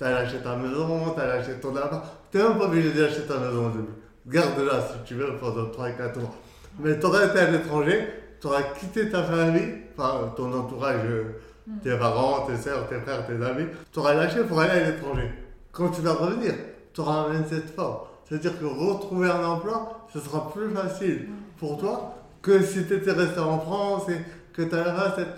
[0.01, 2.03] Tu as lâché ta maison, tu as lâché ton appart.
[2.31, 3.93] Tu n'es même pas obligé lâcher ta maison au début.
[4.25, 6.35] Garde-la si tu veux pendant 3-4 ans.
[6.79, 8.07] Mais tu aurais été à l'étranger,
[8.39, 11.39] tu auras quitté ta famille, enfin ton entourage, euh,
[11.83, 13.67] tes parents, tes soeurs, tes frères, tes amis.
[13.93, 15.29] Tu auras lâché pour aller à l'étranger.
[15.71, 16.55] Quand tu vas revenir,
[16.95, 18.23] tu auras un mindset fort.
[18.27, 21.27] C'est-à-dire que retrouver un emploi, ce sera plus facile
[21.59, 24.17] pour toi que si tu étais resté en France et
[24.51, 25.37] que tu avais cette,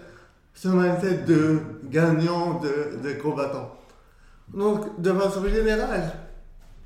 [0.54, 3.70] ce mindset de gagnant, de, de combattant.
[4.54, 6.12] Donc, de façon générale,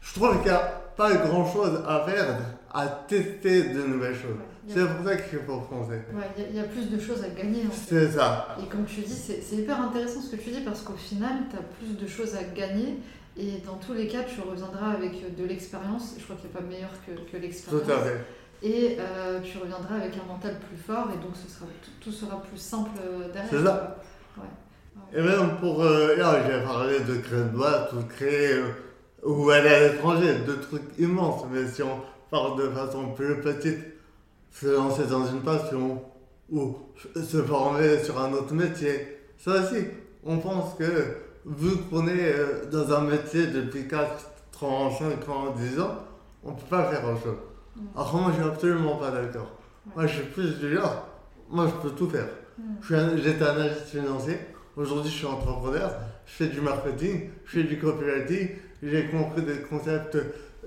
[0.01, 2.41] je trouve qu'il n'y a pas grand-chose à perdre
[2.73, 4.31] à tester de nouvelles choses.
[4.35, 4.73] Ouais.
[4.73, 6.05] C'est pour ça qu'il faut français.
[6.13, 7.95] Ouais, il y a- il y, a plus de choses à gagner en fait.
[8.07, 8.55] C'est ça.
[8.61, 11.55] Et comme tu dis, c'est hyper intéressant ce que tu dis parce qu'au final, tu
[11.55, 12.97] as plus de choses à gagner
[13.37, 16.15] et dans tous les cas, tu reviendras avec de l'expérience.
[16.17, 17.89] Je crois qu'il n'y a pas meilleur que, que Tout l'expérience.
[17.89, 18.17] à fait.
[18.63, 22.11] Et euh, tu reviendras avec un mental plus fort et donc ce sera, tout, tout
[22.11, 23.49] sera plus simple euh, derrière.
[23.49, 23.97] C'est ça.
[24.37, 24.43] Ouais.
[25.15, 25.81] Et même pour.
[25.83, 28.53] euh, là, j'ai parlé de ou de créer.
[28.53, 28.71] euh,
[29.23, 31.43] ou aller à l'étranger, de trucs immenses.
[31.51, 33.79] Mais si on parle de façon plus petite,
[34.51, 36.01] se lancer dans une passion
[36.51, 36.77] ou
[37.15, 39.85] se former sur un autre métier, ça aussi,
[40.23, 40.83] on pense que
[41.45, 44.07] vu qu'on est euh, dans un métier depuis 4,
[44.51, 45.95] 3, 5 ans, 10 ans,
[46.43, 47.37] on ne peut pas faire autre chose.
[47.75, 47.81] Mm.
[47.95, 49.51] Alors moi, je suis absolument pas d'accord.
[49.95, 51.07] Moi, je suis plus du genre,
[51.49, 52.27] moi, je peux tout faire.
[52.57, 52.63] Mm.
[52.81, 54.37] Je suis un- J'étais analyste financier.
[54.77, 55.91] Aujourd'hui, je suis entrepreneur.
[56.27, 57.29] Je fais du marketing.
[57.45, 58.49] Je fais du copywriting.
[58.83, 60.17] J'ai compris des concepts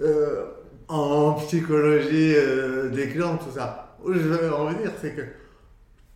[0.02, 0.46] euh,
[0.88, 3.96] en psychologie euh, des clients, tout ça.
[4.04, 5.22] Où je veux en venir, c'est que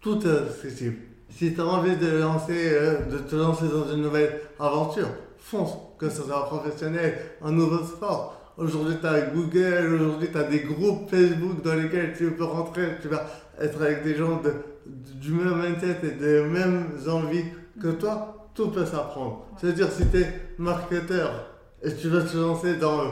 [0.01, 0.97] tout est accessible.
[1.31, 5.77] Si tu as envie de, lancer, euh, de te lancer dans une nouvelle aventure, fonce,
[5.97, 8.55] que ce soit professionnel, un nouveau sport.
[8.57, 12.89] Aujourd'hui, tu as Google, aujourd'hui, tu as des groupes Facebook dans lesquels tu peux rentrer,
[13.01, 13.25] tu vas
[13.61, 14.53] être avec des gens de,
[14.87, 17.45] du même mindset et des mêmes envies
[17.81, 19.47] que toi, tout peut s'apprendre.
[19.61, 21.51] C'est-à-dire, si tu es marketeur
[21.83, 23.03] et tu veux te lancer dans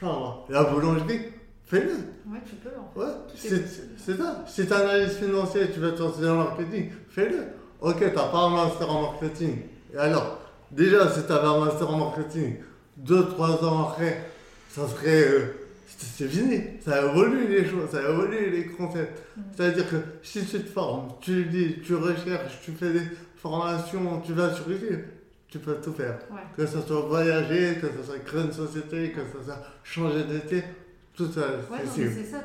[0.00, 1.20] moi, la boulangerie,
[1.64, 1.92] fais-le.
[2.30, 3.00] Ouais, tu peux en fait.
[3.00, 3.60] Ouais,
[3.96, 4.44] c'est ça.
[4.48, 7.38] Si tu analyse financier, tu veux te lancer dans le marketing, fais-le.
[7.80, 9.58] Ok, tu n'as pas un master en marketing.
[9.94, 10.38] Et alors,
[10.70, 12.56] déjà, si tu avais un master en marketing,
[13.04, 14.28] 2-3 ans après,
[14.68, 15.24] ça serait.
[15.24, 15.40] euh,
[15.86, 16.60] c'est c'est fini.
[16.84, 19.22] Ça évolue les choses, ça évolue les concepts.
[19.36, 19.40] Mm.
[19.54, 23.02] C'est-à-dire que si tu te formes, tu lis, tu recherches, tu fais des
[23.42, 25.00] formations, tu vas sur YouTube,
[25.48, 26.18] tu peux tout faire.
[26.30, 26.40] Ouais.
[26.56, 30.62] Que ce soit voyager, que ce soit créer une société, que ce soit changer d'été,
[31.16, 32.38] tout ça, Ouais, c'est ça.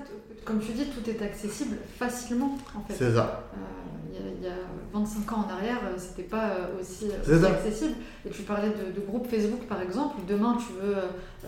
[0.43, 2.95] Comme tu dis, tout est accessible facilement en fait.
[2.97, 3.43] C'est ça.
[3.53, 4.53] Euh, Il y, y a
[4.93, 7.05] 25 ans en arrière, euh, c'était pas euh, aussi,
[7.45, 7.93] accessible.
[8.25, 10.15] Et tu parlais de, de groupes Facebook par exemple.
[10.27, 10.95] Demain, tu veux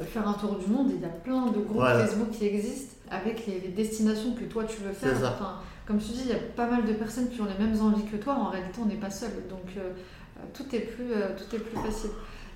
[0.05, 2.05] faire un tour du monde il y a plein de groupes Voilà.
[2.05, 5.15] Facebook qui existent avec les, les destinations que toi tu veux faire.
[5.17, 5.55] Enfin,
[5.89, 8.05] comme tu dis, il y a pas mal de personnes qui ont les mêmes envies
[8.05, 8.35] que toi.
[8.35, 9.31] En réalité, on n'est pas seul.
[9.49, 9.89] Donc euh,
[10.37, 12.11] euh, tout, est plus, euh, tout est plus facile.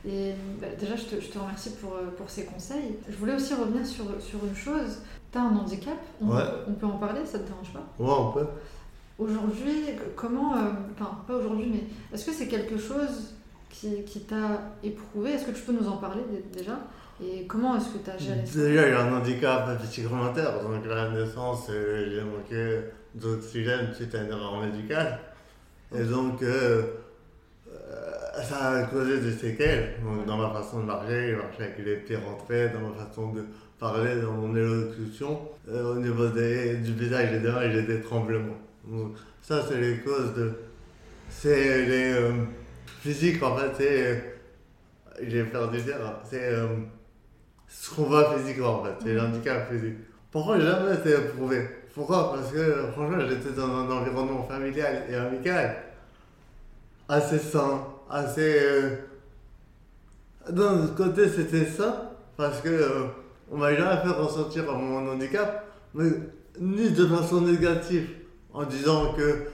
[0.08, 2.96] Et bah, déjà, je te, je te remercie pour, pour ces conseils.
[3.10, 5.00] Je voulais aussi revenir sur, sur une chose.
[5.32, 6.44] Tu as un handicap, on, Ouais.
[6.68, 7.84] on peut en parler, ça te dérange pas?
[7.98, 8.46] Ouais, on peut.
[9.18, 10.60] Aujourd'hui, comment, euh,
[10.94, 11.84] enfin pas aujourd'hui, mais
[12.16, 13.34] est-ce que c'est quelque chose
[13.72, 15.32] qui, qui t'a éprouvé?
[15.32, 16.78] Est-ce que tu peux nous en parler dé- déjà?
[17.24, 18.60] Et comment est-ce que tu as géré ça?
[18.60, 20.62] Déjà, il y a un handicap psychomentaire.
[20.62, 22.80] Donc, à la naissance, j'ai manqué
[23.16, 25.20] d'oxygène suite à une erreur médicale.
[25.96, 26.84] Et donc, euh,
[27.72, 29.96] euh, ça a causé des séquelles.
[30.04, 33.46] Donc, dans ma façon de marcher, marcher avec les pieds rentrés, dans ma façon de
[33.80, 35.42] parler, dans mon élocution.
[35.70, 38.58] Euh, au niveau des, du visage et des mains, j'ai des tremblements.
[38.86, 40.54] Donc, ça, c'est les causes de.
[41.30, 42.14] C'est les.
[42.14, 42.32] euh,
[43.02, 44.34] physiques, en fait, c'est.
[45.28, 46.54] J'ai perdu dire, c'est.
[46.54, 46.68] euh,
[47.68, 49.98] ce qu'on voit physiquement en fait, c'est l'handicap physique.
[50.32, 51.68] Pourquoi jamais été éprouvé?
[51.94, 52.34] Pourquoi?
[52.34, 55.76] Parce que franchement, j'étais dans un environnement familial et amical
[57.08, 58.58] assez sain, assez.
[58.60, 58.96] Euh...
[60.50, 63.06] D'un côté, c'était ça, parce que euh,
[63.50, 66.10] on m'a jamais fait ressentir mon handicap, mais
[66.60, 68.10] ni de façon négative,
[68.54, 69.46] en disant que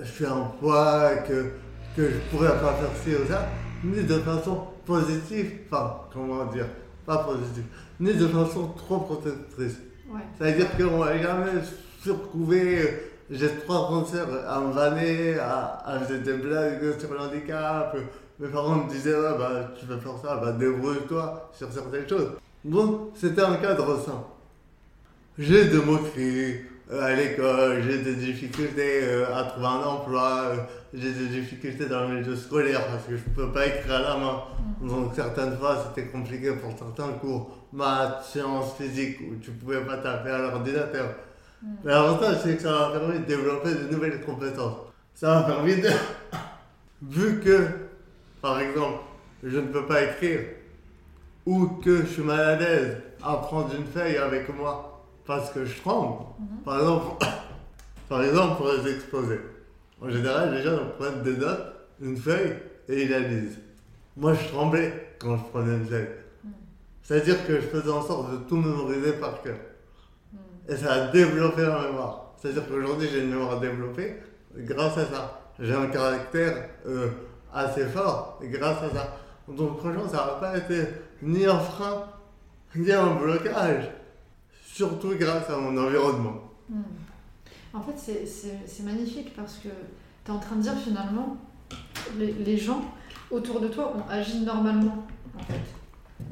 [0.00, 1.50] je suis un poids, que,
[1.96, 3.48] que je pourrais pas faire ci ou ça,
[3.82, 6.68] ni de façon positive, enfin, comment dire,
[7.04, 7.64] pas positive,
[8.00, 9.76] ni de façon trop protectrice.
[10.14, 10.20] Ouais.
[10.38, 11.60] C'est-à-dire qu'on m'a jamais
[12.00, 14.28] surprouvé, j'ai trois concerts
[14.60, 17.96] me vanner, à, à des blagues sur le handicap.
[18.38, 22.32] Mes parents me disaient, ouais, bah, tu veux faire ça, bah, débrouille-toi sur certaines choses.
[22.64, 24.24] Bon, c'était un cadre sain.
[25.38, 26.58] J'ai des moqueries euh,
[26.92, 30.56] à l'école, j'ai des difficultés euh, à trouver un emploi, euh,
[30.92, 34.00] j'ai des difficultés dans le milieu scolaire parce que je ne peux pas écrire à
[34.00, 34.42] la main.
[34.82, 39.80] Donc certaines fois c'était compliqué pour certains cours, maths, sciences, physique, où tu ne pouvais
[39.80, 41.14] pas taper à l'ordinateur.
[41.62, 44.76] Mais l'avantage c'est que ça m'a permis de développer de nouvelles compétences.
[45.14, 45.88] Ça m'a permis de...
[47.02, 47.66] Vu que,
[48.42, 48.98] par exemple,
[49.42, 50.40] je ne peux pas écrire,
[51.46, 54.93] ou que je suis mal à l'aise à prendre une feuille avec moi
[55.26, 56.24] parce que je tremble.
[56.64, 57.26] Par exemple,
[58.08, 59.40] par exemple, pour les exposer.
[60.00, 62.54] En général, les gens prennent des notes, une feuille,
[62.88, 63.58] et ils la lisent.
[64.16, 66.08] Moi, je tremblais quand je prenais une feuille.
[67.02, 69.56] C'est-à-dire que je faisais en sorte de tout mémoriser par cœur.
[70.68, 72.34] Et ça a développé ma mémoire.
[72.36, 74.16] C'est-à-dire qu'aujourd'hui, j'ai une mémoire développée
[74.56, 75.40] grâce à ça.
[75.60, 77.08] J'ai un caractère euh,
[77.52, 79.16] assez fort grâce à ça.
[79.48, 80.86] Donc, franchement, ça n'a pas été
[81.22, 82.06] ni un frein,
[82.74, 83.90] ni un blocage
[84.74, 86.40] surtout grâce à mon environnement.
[86.68, 86.82] Hmm.
[87.72, 89.68] En fait, c'est magnifique parce que
[90.24, 91.36] tu es en train de dire finalement,
[92.18, 92.82] les, les, gens
[93.30, 95.06] autour de toi ont agi normalement,
[95.38, 95.60] en fait.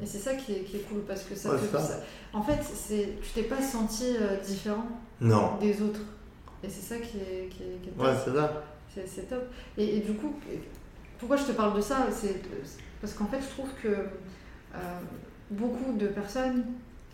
[0.01, 2.01] Et c'est ça qui est, qui est, cool parce que ça ouais, te, ça.
[2.33, 2.59] En fait,
[3.21, 4.87] tu t'es pas senti euh, différent
[5.21, 5.57] non.
[5.61, 6.01] des autres.
[6.63, 8.05] Et c'est ça qui est, qui est, qui est top.
[8.05, 8.63] Ouais, c'est ça.
[9.05, 9.43] C'est top.
[9.77, 10.33] Et, et, du coup,
[11.17, 12.07] pourquoi je te parle de ça?
[12.11, 12.41] C'est
[12.99, 14.99] parce qu'en fait, je trouve que euh,
[15.49, 16.65] beaucoup de personnes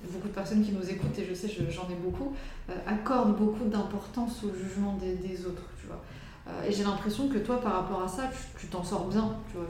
[0.08, 2.36] beaucoup de personnes qui nous écoutent, et je sais, j'en ai beaucoup,
[2.70, 6.02] euh, accordent beaucoup d'importance au jugement des, des, autres, tu vois.
[6.48, 9.58] Euh, et j'ai l'impression que toi, par rapport à ça, tu t'en sors bien, tu
[9.58, 9.68] vois.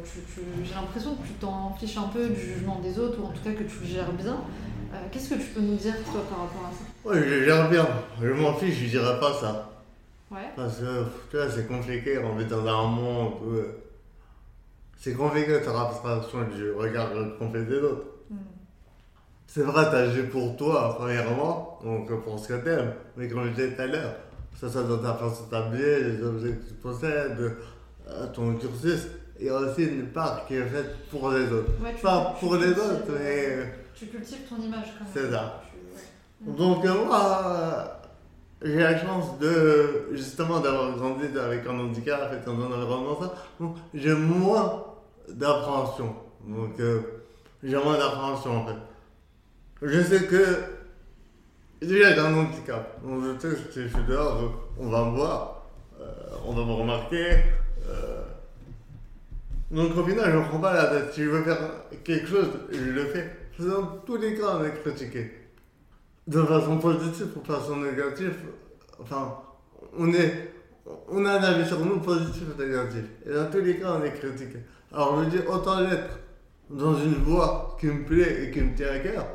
[0.64, 3.44] J'ai l'impression que tu t'en fiches un peu du jugement des autres, ou en tout
[3.44, 4.38] cas que tu le gères bien.
[4.94, 6.84] Euh, qu'est-ce que tu peux nous dire, toi, par rapport à ça?
[7.06, 7.88] Oui, je gère bien.
[8.22, 9.70] Je m'en fiche, je dirais pas ça.
[10.32, 10.50] Ouais.
[10.56, 13.56] Parce que, tu vois, c'est compliqué, on vit dans un monde où...
[15.00, 18.19] C'est compliqué de faire abstraction du regard qu'on fait des autres.
[19.52, 22.94] C'est vrai, t'agis pour toi, premièrement, donc pour ce que t'aimes.
[23.18, 24.14] Mais comme je disais tout à l'heure,
[24.56, 27.56] ça, ça dans ta façon de t'habiller, les objets que tu possèdes,
[28.08, 29.08] euh, ton cursus.
[29.40, 31.72] Il y a aussi une part qui est faite pour les autres.
[31.84, 33.74] Ouais, Pas pour les autres, mais.
[33.96, 35.14] Tu cultives ton image quand même.
[35.16, 35.64] C'est ça.
[36.46, 36.52] Tu-.
[36.52, 38.02] Donc, euh, moi,
[38.62, 43.34] j'ai la chance de, justement, d'avoir grandi avec un handicap et dans un environnement ça.
[43.60, 44.84] Donc, j'ai moins
[45.28, 46.16] d'appréhension.
[46.48, 47.02] Donc, euh,
[47.64, 48.76] j'ai moins d'appréhension en fait.
[49.82, 50.46] Je sais que
[51.82, 53.00] déjà j'ai un handicap.
[53.06, 55.64] Je sais que je suis dehors, on va me voir,
[56.02, 56.06] euh,
[56.46, 57.44] on va me remarquer.
[57.88, 58.24] Euh...
[59.72, 61.14] Donc au final, je ne prends pas la tête.
[61.14, 61.60] Si je veux faire
[62.04, 63.30] quelque chose, je le fais.
[63.60, 65.32] Dans tous les cas, on est critiqué.
[66.28, 68.34] De façon positive ou de façon négative,
[69.02, 69.36] enfin,
[69.98, 70.54] on, est,
[71.08, 73.04] on a un avis sur nous positif ou négatif.
[73.26, 74.60] Et dans tous les cas, on est critiqué.
[74.94, 76.20] Alors je dis, autant l'être
[76.70, 79.26] dans une voie qui me plaît et qui me tient à cœur,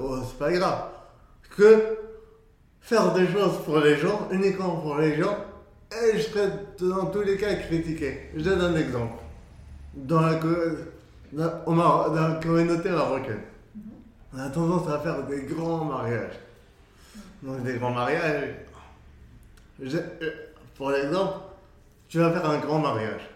[0.00, 0.84] oh, c'est pas grave.
[1.56, 1.98] Que
[2.80, 5.36] faire des choses pour les gens, uniquement pour les gens,
[5.92, 6.50] et je serais
[6.80, 8.30] dans tous les cas critiqué.
[8.34, 9.14] Je donne un exemple.
[9.94, 10.34] Dans la,
[11.32, 13.42] dans, dans la communauté marocaine,
[14.32, 16.38] on a tendance à faire des grands mariages.
[17.42, 18.54] Donc des grands mariages.
[19.82, 19.98] Je,
[20.76, 21.34] pour l'exemple,
[22.08, 23.28] tu vas faire un grand mariage.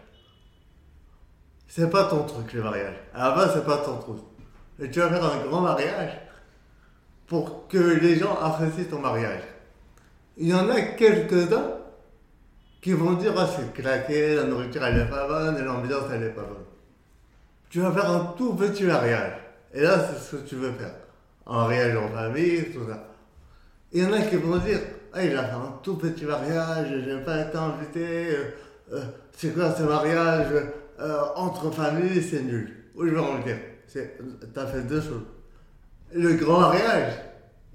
[1.67, 2.95] C'est pas ton truc le mariage.
[3.13, 4.19] À la base, c'est pas ton truc.
[4.81, 6.19] Et tu vas faire un grand mariage
[7.27, 9.43] pour que les gens apprécient ton mariage.
[10.37, 11.79] Il y en a quelques-uns
[12.83, 16.25] qui vont dire Ah, c'est claqué, la nourriture elle est pas bonne et l'ambiance elle
[16.25, 16.65] est pas bonne.
[17.71, 19.33] Tu vas faire un tout petit mariage.
[19.73, 20.95] Et là, c'est ce que tu veux faire.
[21.47, 23.05] Un mariage en famille, tout ça.
[23.93, 24.81] Il y en a qui vont dire
[25.13, 28.45] Ah, il a fait un tout petit mariage, j'ai pas été invité, euh,
[28.93, 29.05] euh,
[29.37, 30.53] c'est quoi ce mariage
[31.01, 32.85] euh, entre familles, c'est nul.
[32.97, 33.57] Où je vais en dire
[33.91, 33.99] tu
[34.57, 35.23] as fait deux choses.
[36.13, 37.13] Le grand mariage,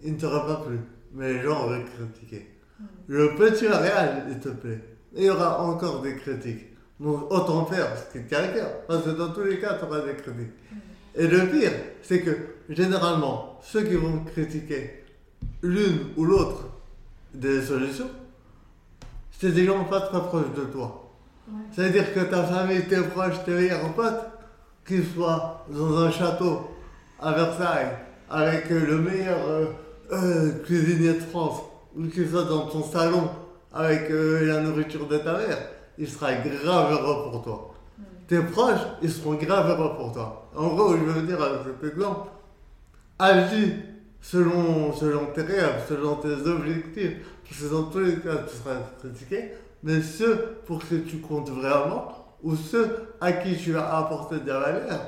[0.04, 0.80] il ne t'aura pas plu,
[1.14, 2.48] mais les gens auraient critiqué.
[2.80, 2.84] Mm.
[3.08, 4.82] Le petit mariage, il te plaît.
[5.14, 6.68] Il y aura encore des critiques.
[7.00, 10.02] Donc autant faire ce qui à cœur, parce que dans tous les cas, tu auras
[10.02, 10.54] des critiques.
[10.72, 10.78] Mm.
[11.16, 12.32] Et le pire, c'est que
[12.70, 15.04] généralement, ceux qui vont critiquer
[15.62, 16.70] l'une ou l'autre
[17.34, 18.10] des solutions,
[19.32, 21.10] c'est des gens pas très proches de toi.
[21.72, 24.39] C'est-à-dire que ta famille, tes proches, tes meilleurs potes,
[24.90, 26.62] qu'ils soient dans un château
[27.20, 27.92] à Versailles,
[28.30, 29.66] avec le meilleur euh,
[30.12, 31.62] euh, cuisinier de France,
[31.96, 33.30] ou qu'ils soient dans ton salon
[33.72, 35.58] avec euh, la nourriture de ta mère,
[35.98, 37.74] il sera grave heureux pour toi.
[38.28, 40.50] Tes proches, ils seront grave heureux pour toi.
[40.56, 42.30] En gros, je veux dire avec cet exemple,
[43.20, 43.74] agis
[44.22, 48.80] selon, selon tes rêves, selon tes objectifs, parce que dans tous les cas, tu seras
[49.00, 49.52] critiqué,
[49.84, 54.48] mais ceux pour que tu comptes vraiment, ou ceux à qui tu vas apporter de
[54.48, 55.00] la valeur,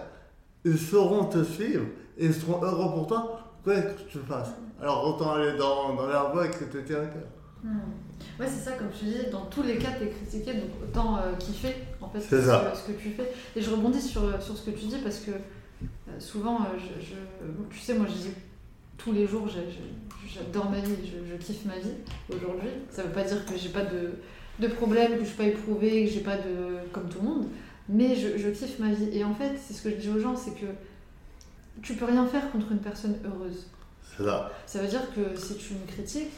[0.65, 1.85] ils sauront te suivre
[2.17, 4.51] et ils seront heureux pour toi, quoi que tu fasses.
[4.81, 7.23] Alors autant aller dans, dans la voie que te tient à cœur.
[7.63, 7.77] Hmm.
[8.39, 11.17] Ouais, c'est ça, comme te disais, dans tous les cas, tu es critiqué, donc autant
[11.17, 12.71] euh, kiffer en fait C'est ce, ça.
[12.71, 13.31] que- ce que tu fais.
[13.55, 17.05] Et je rebondis sur, sur ce que tu dis parce que euh, souvent, euh, je,
[17.05, 18.31] je- tu sais, moi je dis
[18.97, 21.93] tous les jours, j'ai- j'ai- j'adore ma vie, je, je kiffe ma vie
[22.29, 22.69] aujourd'hui.
[22.89, 24.11] Ça veut pas dire que j'ai pas de,
[24.61, 26.89] de problème, que je suis pas éprouvée, que j'ai pas de.
[26.93, 27.47] comme tout le monde,
[27.89, 29.09] mais je, je kiffe ma vie.
[29.13, 30.67] Et en fait, c'est ce que je dis aux gens, c'est que
[31.81, 33.67] tu peux rien faire contre une personne heureuse.
[34.17, 34.51] C'est ça.
[34.65, 36.31] Ça veut dire que si tu me critiques,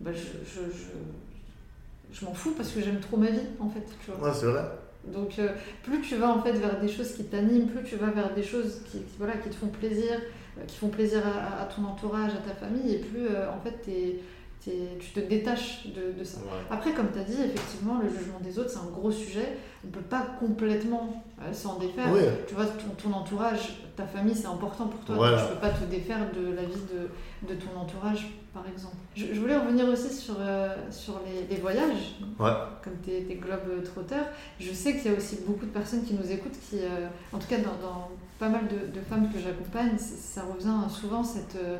[0.00, 3.84] bah je, je, je, je m'en fous parce que j'aime trop ma vie en fait.
[4.04, 4.28] Tu vois.
[4.28, 4.64] Ouais, c'est vrai.
[5.12, 5.48] Donc euh,
[5.84, 8.42] plus tu vas en fait vers des choses qui t'animent, plus tu vas vers des
[8.42, 10.20] choses qui, qui, voilà, qui te font plaisir,
[10.58, 13.60] euh, qui font plaisir à, à ton entourage, à ta famille, et plus euh, en
[13.60, 14.20] fait t'es-
[14.60, 16.38] tu te détaches de, de ça.
[16.38, 16.46] Ouais.
[16.70, 19.56] Après, comme tu as dit, effectivement, le jugement des autres, c'est un gros sujet.
[19.84, 22.08] On ne peut pas complètement euh, s'en défaire.
[22.46, 25.14] Tu vois, ton, ton entourage, ta famille, c'est important pour toi.
[25.16, 25.42] Voilà.
[25.46, 28.96] Tu peux pas te défaire de la vie de, de ton entourage, par exemple.
[29.14, 32.50] Je, je voulais revenir aussi sur, euh, sur les, les voyages, Ouais.
[32.82, 34.26] comme tes, tes globes trotteurs.
[34.58, 37.38] Je sais qu'il y a aussi beaucoup de personnes qui nous écoutent, qui, euh, en
[37.38, 38.08] tout cas dans, dans
[38.40, 41.78] pas mal de, de femmes que j'accompagne, ça revient souvent cette euh,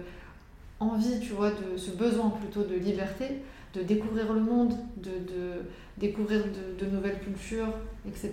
[0.80, 3.42] envie, tu vois, de ce besoin plutôt de liberté,
[3.74, 5.62] de découvrir le monde, de, de
[5.96, 7.72] découvrir de, de nouvelles cultures,
[8.06, 8.32] etc.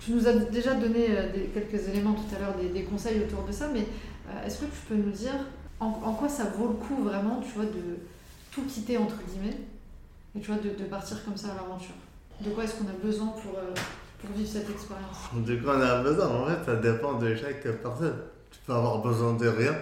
[0.00, 3.52] Tu nous as déjà donné euh, quelques éléments tout à l'heure, des, conseils autour de
[3.52, 3.80] ça, mais
[4.28, 5.34] euh, est-ce que tu peux nous dire
[5.80, 7.98] en, quoi ça vaut le coup vraiment, tu vois, de
[8.50, 9.56] tout quitter entre guillemets,
[10.36, 11.94] et tu vois, de, de partir comme ça à l'aventure?
[12.40, 13.74] De quoi est-ce qu'on a besoin pour, euh,
[14.20, 15.44] pour vivre cette expérience?
[15.44, 16.26] Du coup, on a besoin?
[16.26, 18.16] En fait, ça dépend de chaque personne.
[18.50, 19.74] Tu peux avoir besoin de rien.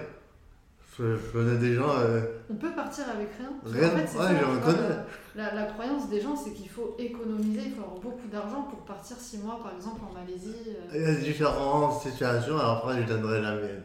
[0.99, 1.91] Je, je connais des gens.
[1.99, 4.97] euh, On peut partir avec rien Rien, En fait, ouais, ça, je connais.
[5.35, 8.79] La, la croyance des gens, c'est qu'il faut économiser, il faut avoir beaucoup d'argent pour
[8.81, 10.55] partir six mois, par exemple, en Malaisie.
[10.69, 10.95] euh.
[10.95, 13.83] Il y a différentes situations, et après je donnerai la mienne.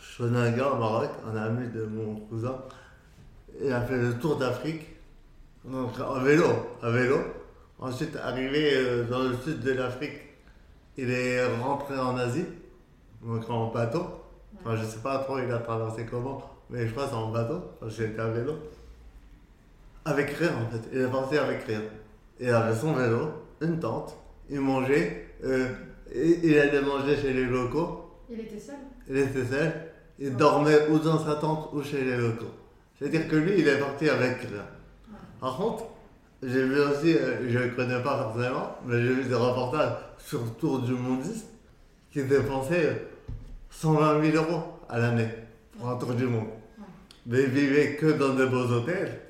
[0.00, 2.56] Je connais un gars au Maroc, un ami de mon cousin.
[3.62, 4.86] Il a fait le tour d'Afrique,
[5.64, 6.44] donc en vélo,
[6.82, 7.16] à vélo.
[7.78, 10.18] Ensuite, arrivé euh, dans le sud de l'Afrique,
[10.96, 12.44] il est rentré en Asie,
[13.22, 14.04] donc en bateau.
[14.64, 17.30] Enfin, je sais pas trop, il a traversé comment, mais je crois que c'est en
[17.30, 18.54] bateau, que c'était à vélo.
[20.04, 21.82] Avec rien en fait, il est parti avec rien.
[22.38, 23.28] Il avait son vélo,
[23.60, 24.16] une tente,
[24.48, 25.68] il mangeait, euh,
[26.12, 28.76] et- il allait manger chez les locaux, Il était seul?
[29.08, 29.72] Il était seul,
[30.18, 32.46] il dormait ou dans sa tente ou chez les locaux.
[32.98, 34.64] C'est-à-dire que lui, il est parti avec rien.
[35.40, 35.84] Par contre,
[36.42, 39.92] j'ai vu aussi, euh, je ne le connais pas forcément, mais j'ai vu des reportages
[40.18, 41.46] sur Tour du Mondiste
[42.12, 43.02] qui dépensaient
[43.70, 45.28] 120 000 euros à l'année
[45.78, 46.46] pour un tour du monde.
[47.26, 49.20] Mais il vivait que dans des beaux hôtels,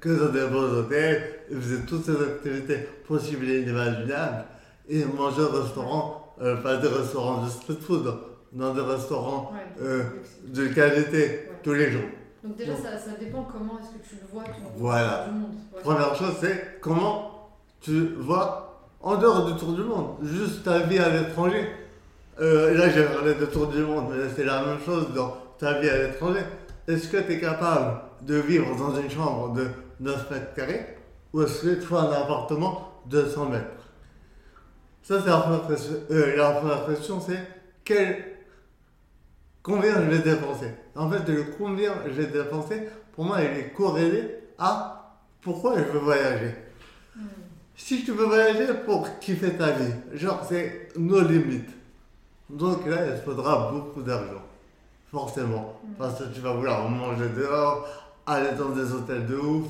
[0.00, 4.44] que dans des beaux hôtels, il faisait toutes ces activités possibles et inimaginables.
[4.88, 8.14] Et il mangeait au restaurant, euh, pas des restaurants de street food,
[8.52, 10.04] dans des restaurants euh,
[10.46, 12.08] de qualité tous les jours.
[12.42, 15.26] Donc déjà, ça, ça dépend comment est-ce que tu le vois, ton Voilà.
[15.28, 15.50] du monde.
[15.74, 15.80] Ouais.
[15.82, 20.98] Première chose, c'est comment tu vois en dehors du tour du monde, juste ta vie
[20.98, 21.68] à l'étranger.
[22.38, 25.80] Euh, là, j'ai parlé de tour du monde, mais c'est la même chose dans ta
[25.80, 26.42] vie à l'étranger.
[26.86, 29.68] Est-ce que tu es capable de vivre dans une chambre de
[30.00, 30.96] 9 mètres carrés
[31.32, 33.66] ou est-ce que tu as un appartement de 100 mètres?
[35.02, 35.94] Ça, c'est la première question.
[36.10, 37.40] Euh, la première question, c'est
[37.84, 38.24] quel...
[39.62, 40.70] combien je vais dépenser?
[40.94, 42.82] En fait, le combien je vais dépenser,
[43.14, 46.54] pour moi, il est corrélé à pourquoi je veux voyager.
[47.14, 47.28] Hmm.
[47.74, 51.75] Si tu veux voyager pour kiffer ta vie, genre c'est nos limites.
[52.48, 54.42] Donc là, il te faudra beaucoup d'argent.
[55.10, 55.80] Forcément.
[55.98, 57.88] Parce que tu vas vouloir manger dehors,
[58.26, 59.66] aller dans des hôtels de ouf,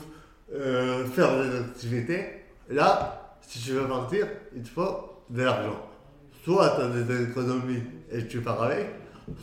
[0.55, 2.27] euh, faire des activités.
[2.68, 5.79] Là, si tu veux partir, il te faut de l'argent.
[6.45, 8.87] Soit tu as des économies et tu pars avec,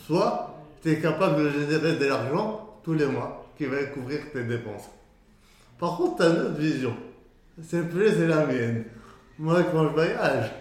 [0.05, 4.43] soit tu es capable de générer de l'argent tous les mois qui va couvrir tes
[4.43, 4.89] dépenses.
[5.79, 6.95] Par contre, tu as une autre vision.
[7.61, 8.85] C'est plus, la mienne.
[9.37, 10.51] Moi, quand je voyage,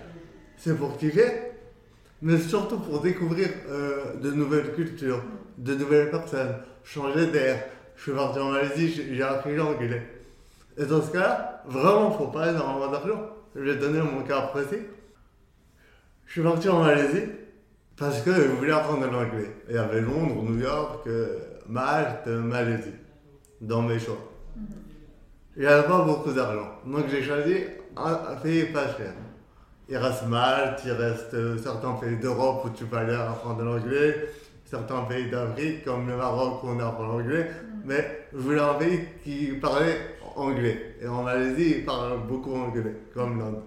[0.56, 1.51] c'est pour kiffer,
[2.22, 5.22] mais surtout pour découvrir euh, de nouvelles cultures,
[5.58, 6.54] de nouvelles personnes,
[6.84, 7.64] changer d'air,
[7.96, 10.08] je suis parti en Malaisie, j'ai appris l'anglais.
[10.78, 13.26] Et dans ce cas-là, vraiment, faut pas énormément d'argent.
[13.54, 14.82] Je vais donner mon cas précis.
[16.26, 17.24] Je suis parti en Malaisie
[17.96, 19.50] parce que je voulais apprendre l'anglais.
[19.68, 22.94] Il y avait Londres, New York, euh, Malte, Malaisie
[23.60, 24.18] dans mes choix.
[25.56, 26.78] Il n'y avait pas beaucoup d'argent.
[26.86, 27.56] Donc j'ai choisi
[27.96, 29.12] un pays pas cher.
[29.92, 34.26] Il reste Malte, il reste euh, certains pays d'Europe où tu peux aller apprendre l'anglais,
[34.64, 37.50] certains pays d'Afrique comme le Maroc où on apprend l'anglais.
[37.84, 39.98] Mais je voulais un pays qui parlait
[40.34, 40.96] anglais.
[41.02, 43.60] Et en Malaisie, ils parlent beaucoup anglais, comme l'Inde.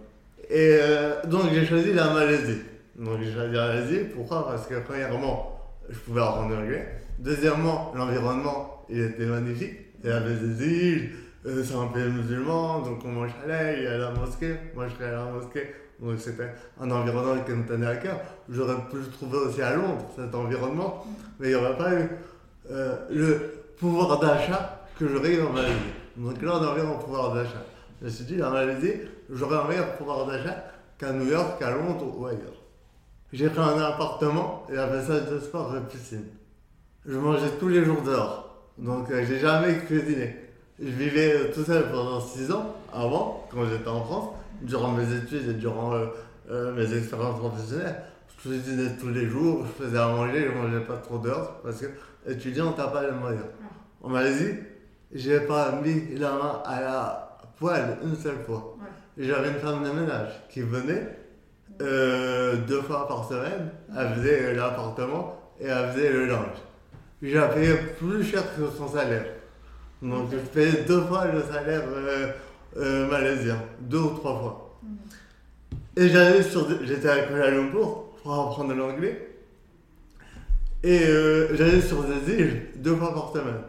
[0.49, 2.61] Et euh, donc j'ai choisi la Malaisie.
[2.97, 4.47] Donc j'ai choisi la Malaisie, pourquoi?
[4.47, 6.87] Parce que premièrement, je pouvais apprendre l'anglais.
[7.19, 9.75] Deuxièmement, l'environnement, il était magnifique.
[10.03, 11.09] Il y avait des îles,
[11.45, 14.55] euh, c'est un pays musulman, donc on mange halal, il y a la mosquée.
[14.73, 15.67] Moi je serais à la mosquée,
[15.99, 18.19] donc c'était un environnement qui me tenait à cœur.
[18.49, 21.05] J'aurais pu le trouver aussi à Londres, cet environnement,
[21.39, 22.09] mais il n'y aurait pas eu
[22.71, 25.75] euh, le pouvoir d'achat que j'aurais eu en Malaisie.
[26.17, 27.63] Donc là, on revient au pouvoir d'achat.
[28.01, 28.93] Je me suis dit, en Malaisie,
[29.29, 30.65] j'aurais un meilleur pouvoir d'achat
[30.97, 32.61] qu'à New York, qu'à Londres ou ailleurs.
[33.33, 36.25] J'ai pris un appartement et avait salle de sport et piscine.
[37.05, 38.63] Je mangeais tous les jours dehors.
[38.77, 40.35] Donc euh, j'ai jamais cuisiné.
[40.79, 44.29] Je vivais euh, tout seul pendant 6 ans avant, quand j'étais en France,
[44.61, 46.05] durant mes études et durant euh,
[46.49, 48.01] euh, mes expériences professionnelles.
[48.27, 51.81] Je cuisinais tous les jours, je faisais à manger, je mangeais pas trop dehors parce
[51.81, 51.87] que
[52.29, 53.45] étudiant, t'as pas les moyens.
[54.01, 54.55] En Malaisie,
[55.13, 58.75] j'ai pas mis la main à la poêle une seule fois.
[59.17, 61.07] J'avais une femme de ménage qui venait
[61.81, 66.57] euh, deux fois par semaine, elle faisait l'appartement et elle faisait le linge.
[67.21, 69.25] J'ai payé plus cher que son salaire.
[70.01, 72.27] Donc je payais deux fois le salaire euh,
[72.77, 74.79] euh, malaisien, deux ou trois fois.
[75.97, 79.31] Et j'allais sur, j'étais à Kuala Lumpur pour apprendre l'anglais.
[80.83, 83.61] Et euh, j'allais sur des îles deux fois par semaine.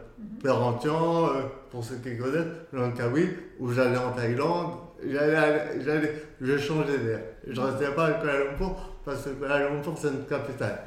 [0.44, 3.28] Euh, pour ceux qui connaissent, Langkawi,
[3.58, 7.20] où j'allais en Thaïlande, j'allais, j'allais, je changeais d'air.
[7.46, 10.82] Je restais pas à Kuala Lumpur parce que Kuala Lumpur c'est une capitale.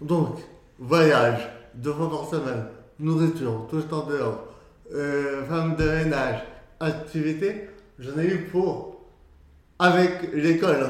[0.00, 0.38] Donc,
[0.78, 2.64] voyage, deux fois par semaine,
[2.98, 4.46] nourriture, tout le temps dehors,
[4.94, 6.42] euh, femme de ménage,
[6.80, 7.68] activité,
[7.98, 9.06] j'en ai eu pour,
[9.78, 10.86] avec l'école.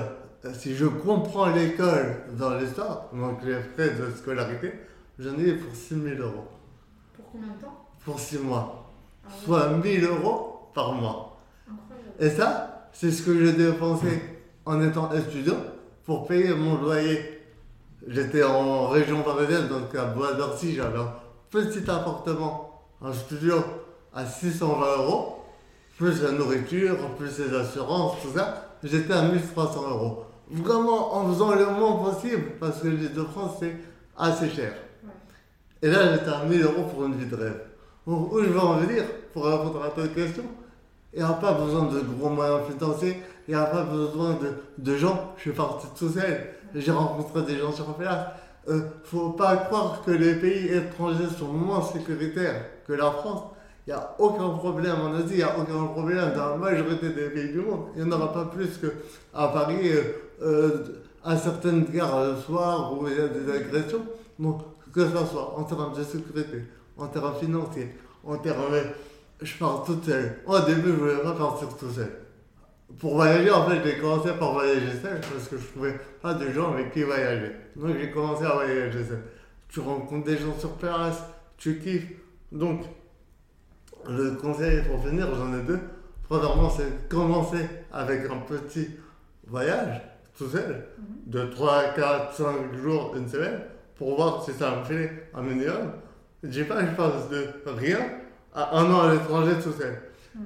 [0.55, 4.73] Si je comprends l'école dans l'histoire, donc les frais de scolarité,
[5.19, 6.47] j'en ai eu pour 6 000 euros.
[7.15, 7.89] Pour combien de temps?
[8.05, 8.93] Pour 6 mois.
[9.25, 11.41] Ah Soit 1000 euros par mois.
[11.69, 12.15] Incroyable.
[12.21, 14.23] Et ça, c'est ce que j'ai dépensé
[14.65, 15.59] en étant étudiant
[16.05, 17.41] pour payer mon loyer.
[18.07, 21.13] J'étais en région parisienne, donc à Bois d'Orcy, j'avais un
[21.51, 23.57] petit appartement, un studio
[24.15, 25.36] à 620 euros,
[25.97, 28.77] plus la nourriture, plus les assurances, tout ça.
[28.83, 30.25] J'étais à 1300 euros.
[30.51, 33.77] Vraiment en faisant le moins possible, parce que l'île de France, c'est
[34.17, 34.75] assez cher.
[35.83, 37.61] Et là, j'étais à 1000 euros pour une vie de rêve.
[38.07, 40.45] Où je veux en venir, pour répondre à ta question,
[41.13, 44.53] il n'y a pas besoin de gros moyens financiers, il n'y a pas besoin de,
[44.79, 45.33] de gens.
[45.37, 48.27] Je suis parti tout seul, j'ai rencontré des gens sur place.
[48.69, 53.43] Euh, faut pas croire que les pays étrangers sont moins sécuritaires que la France.
[53.87, 57.11] Il n'y a aucun problème en Asie, il n'y a aucun problème dans la majorité
[57.11, 57.87] des pays du monde.
[57.95, 60.03] Il n'y en aura pas plus qu'à Paris, euh,
[60.43, 60.85] euh,
[61.23, 64.05] à certaines gares le soir où il y a des agressions.
[64.41, 64.63] Donc,
[64.93, 66.65] que ce soit en termes de sécurité,
[66.97, 68.75] en termes financiers, en termes.
[69.41, 70.39] Je pars toute seule.
[70.47, 72.11] Au début, je ne voulais pas partir tout seul.
[72.99, 76.35] Pour voyager, en fait, j'ai commencé par voyager seul parce que je ne trouvais pas
[76.35, 77.53] de gens avec qui voyager.
[77.77, 79.23] Donc, j'ai commencé à voyager seul.
[79.69, 81.23] Tu rencontres des gens sur place,
[81.57, 82.13] tu kiffes.
[82.51, 82.81] Donc,
[84.09, 85.81] le conseil pour finir, j'en ai deux.
[86.29, 88.91] Premièrement, c'est de commencer avec un petit
[89.47, 90.01] voyage,
[90.37, 90.87] tout seul,
[91.27, 93.61] de 3, 4, 5 jours, une semaine,
[93.97, 95.93] pour voir si ça me fait un minimum.
[96.43, 97.99] Je dis pas je passe de rien
[98.55, 99.99] à un an à l'étranger tout seul.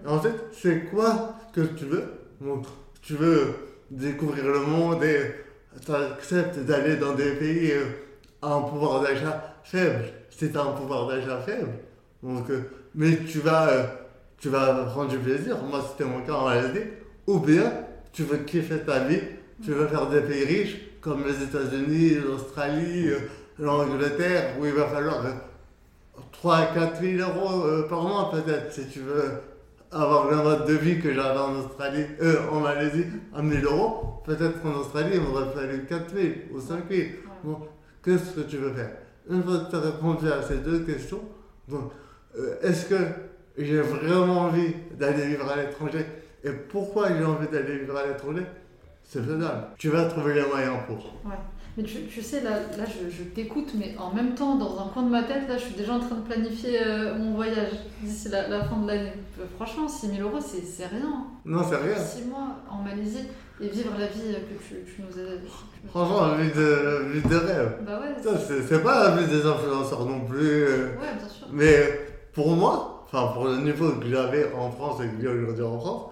[0.05, 2.05] Et en fait, c'est quoi que tu veux
[2.41, 2.67] Donc,
[3.03, 3.55] tu veux
[3.91, 5.35] découvrir le monde et
[5.85, 7.85] tu acceptes d'aller dans des pays euh,
[8.43, 10.05] à un pouvoir d'achat faible.
[10.31, 11.73] Si tu as un pouvoir d'achat faible,
[12.23, 12.63] donc, euh,
[12.95, 13.87] mais tu vas, euh,
[14.39, 15.57] tu vas prendre du plaisir.
[15.63, 16.87] Moi, c'était mon cas en Malaisie.
[17.27, 17.73] Ou bien,
[18.13, 19.21] tu veux kiffer ta vie,
[19.63, 23.19] tu veux faire des pays riches comme les États-Unis, l'Australie, euh,
[23.59, 25.33] l'Angleterre, où il va falloir euh,
[26.33, 29.25] 3 à 4 000 euros euh, par mois peut-être si tu veux
[29.93, 34.23] avoir le mode de vie que j'avais en Australie, euh, en Malaisie, à 1000 euros.
[34.25, 37.03] Peut-être qu'en Australie, il m'aurait fallu 4 000 ou 5 000.
[37.43, 37.59] Bon,
[38.05, 38.93] qu'est-ce que tu veux faire?
[39.29, 41.21] Une fois que tu as répondu à ces deux questions,
[41.69, 41.93] donc,
[42.39, 42.97] euh, est-ce que
[43.59, 46.05] j'ai vraiment envie d'aller vivre à l'étranger
[46.45, 48.43] Et pourquoi j'ai envie d'aller vivre à l'étranger?
[49.05, 49.65] C'est faisable.
[49.77, 50.99] Tu vas trouver les moyens pour.
[51.25, 51.37] Ouais.
[51.77, 54.89] Mais tu, tu sais, là, là je, je t'écoute, mais en même temps, dans un
[54.89, 57.71] coin de ma tête, là, je suis déjà en train de planifier euh, mon voyage
[58.03, 59.13] d'ici la, la fin de l'année.
[59.41, 61.27] Euh, Franchement, 6 000 euros, c'est c'est rien.
[61.45, 61.97] Non, c'est rien.
[61.97, 63.27] 6 mois en Malaisie
[63.61, 65.89] et vivre la vie que tu, tu nous as.
[65.91, 67.73] Franchement, la vie de, vie de rêve.
[67.87, 70.39] Bah ouais, C'est c'est pas la vie des influenceurs non plus.
[70.65, 71.47] euh, ouais, bien sûr.
[71.53, 72.01] Mais
[72.33, 75.79] pour moi, enfin pour le niveau que j'avais en France et que j'ai aujourd'hui en
[75.79, 76.03] France,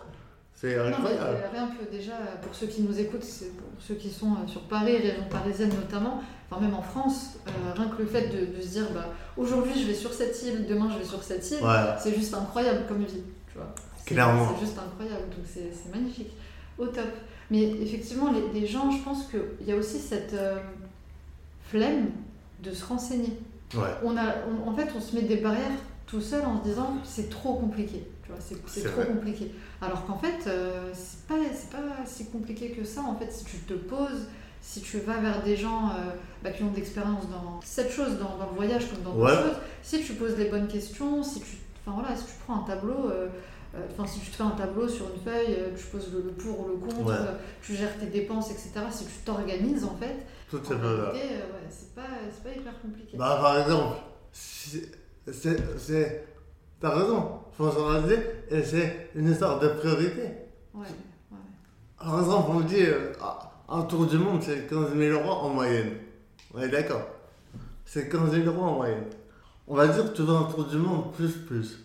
[0.55, 1.39] c'est incroyable.
[1.53, 4.63] rien que déjà, pour ceux qui nous écoutent, c'est pour ceux qui sont euh, sur
[4.63, 8.61] Paris, région parisienne notamment, enfin même en France, euh, rien que le fait de, de
[8.61, 9.07] se dire bah,
[9.37, 11.95] aujourd'hui je vais sur cette île, demain je vais sur cette île, Ouais.
[12.01, 13.73] c'est juste incroyable comme vie, tu vois.
[14.05, 14.49] Clairement.
[14.59, 16.31] C'est juste incroyable, donc c'est c'est magnifique.
[16.79, 17.05] Au top.
[17.51, 20.59] Mais effectivement, les, les gens, je pense qu'il y a aussi cette euh,
[21.71, 22.11] flemme
[22.63, 23.39] de se renseigner.
[23.75, 23.89] Ouais.
[24.05, 25.79] On a, on- en fait, on se met des barrières
[26.09, 28.03] tout seul en se disant c'est trop compliqué.
[28.25, 29.07] Tu vois, c'est c'est C'est trop vrai.
[29.07, 29.53] compliqué.
[29.81, 33.03] Alors qu'en fait, euh, c'est pas, c'est pas si compliqué que ça.
[33.03, 34.27] En fait, si tu te poses,
[34.61, 36.11] si tu vas vers des gens euh,
[36.43, 39.31] bah, qui ont de l'expérience dans cette chose, dans, dans le voyage comme dans Ouais.
[39.31, 41.57] d'autres choses, si tu poses les bonnes questions, si tu,
[41.87, 43.11] voilà, si tu prends un tableau.
[43.11, 43.29] euh,
[43.75, 46.61] euh, Enfin, si tu te fais un tableau sur une feuille, tu poses le, pour
[46.61, 47.17] ou le contre, Ouais.
[47.63, 48.71] tu gères tes dépenses, etc.
[48.91, 50.17] Si tu t'organises, en fait,
[50.51, 51.11] Tout en ces choses-là.
[51.11, 52.03] réalité, euh, ouais, c'est pas,
[52.35, 53.17] c'est pas hyper compliqué.
[53.19, 53.97] Bah, par exemple,
[54.33, 54.87] si-
[55.33, 56.25] c'est.
[56.81, 58.19] T'as raison, faut s'organiser
[58.51, 60.23] et c'est une histoire de priorité.
[60.73, 60.87] Ouais,
[61.33, 61.39] ouais.
[61.99, 63.13] Par exemple, on me dit euh,
[63.69, 65.95] un tour du monde, c'est 15 000 euros en moyenne.
[66.55, 67.03] On est d'accord.
[67.85, 69.05] C'est 15 000 euros en moyenne.
[69.67, 71.85] On va dire que tu veux un tour du monde plus plus.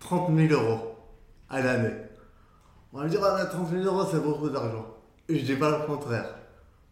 [0.00, 0.96] 30 000 euros
[1.50, 1.94] à l'année.
[2.92, 4.96] On va dire, ah, mais 30 000 euros, c'est beaucoup d'argent.
[5.28, 6.34] Et je dis pas le contraire.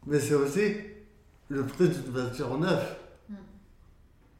[0.07, 0.77] Mais c'est aussi
[1.49, 2.83] le prix d'une voiture neuve.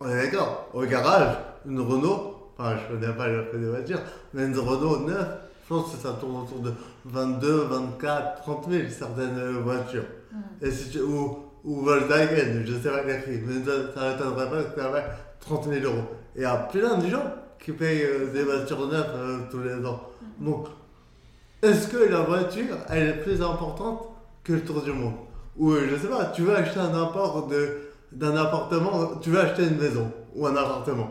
[0.01, 0.05] Mm.
[0.05, 0.69] On est d'accord.
[0.73, 1.37] Au garage,
[1.67, 4.01] une Renault, enfin, je connais pas le prix des voitures,
[4.35, 5.27] mais une Renault neuve,
[5.65, 6.73] je pense que ça tourne autour de
[7.05, 10.05] 22, 24, 30 000 certaines euh, voitures.
[10.33, 10.67] Mm.
[10.67, 14.51] Et si tu, ou, ou Volkswagen, je sais pas les prix, mais ça ça m'étonnerait
[14.51, 15.05] pas que avais
[15.41, 16.05] 30 000 euros.
[16.35, 19.61] Et il y a plein de gens qui payent euh, des voitures neuves euh, tous
[19.61, 20.01] les ans.
[20.39, 20.69] Donc,
[21.63, 24.09] est-ce que la voiture, elle est plus importante
[24.43, 25.13] que le tour du monde?
[25.59, 29.63] Ou je sais pas, tu veux acheter un apport de d'un appartement, tu veux acheter
[29.65, 31.11] une maison ou un appartement.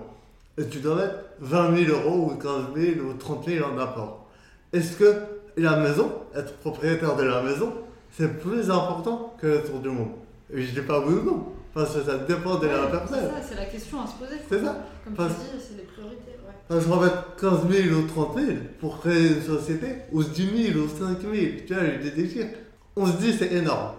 [0.58, 4.28] Et tu dois mettre 20 000 euros ou 15 000 ou 30 000 en apport.
[4.74, 5.14] Est-ce que
[5.58, 7.72] la maison, être propriétaire de la maison,
[8.12, 10.10] c'est plus important que le tour du monde?
[10.54, 13.20] Et je dis pas oui ou non, parce que ça dépend de la Ouais, personne.
[13.22, 14.42] C'est ça, c'est la question à se poser.
[14.50, 14.76] C'est ça.
[15.06, 16.32] Comme Parce- tu dis, c'est les priorités.
[16.46, 16.54] Ouais.
[16.68, 18.48] Parce qu'on va mettre 15 000 ou 30 000
[18.80, 21.34] pour créer une société, ou 10 000 ou 5 000,
[21.66, 22.48] tu vois, j'ai des déchires.
[22.96, 23.94] On se dit c'est énorme.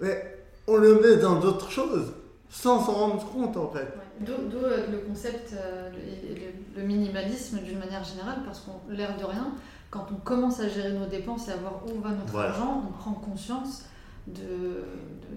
[0.00, 0.35] Mais
[0.66, 2.12] on le met dans d'autres choses,
[2.50, 3.80] sans s'en rendre compte en fait.
[3.80, 4.02] Ouais.
[4.20, 5.90] D'où euh, le concept euh,
[6.30, 9.52] et le, le minimalisme d'une manière générale, parce qu'on l'air de rien,
[9.90, 12.50] quand on commence à gérer nos dépenses et à voir où va notre Voilà.
[12.50, 13.84] argent, on prend conscience
[14.26, 14.42] de,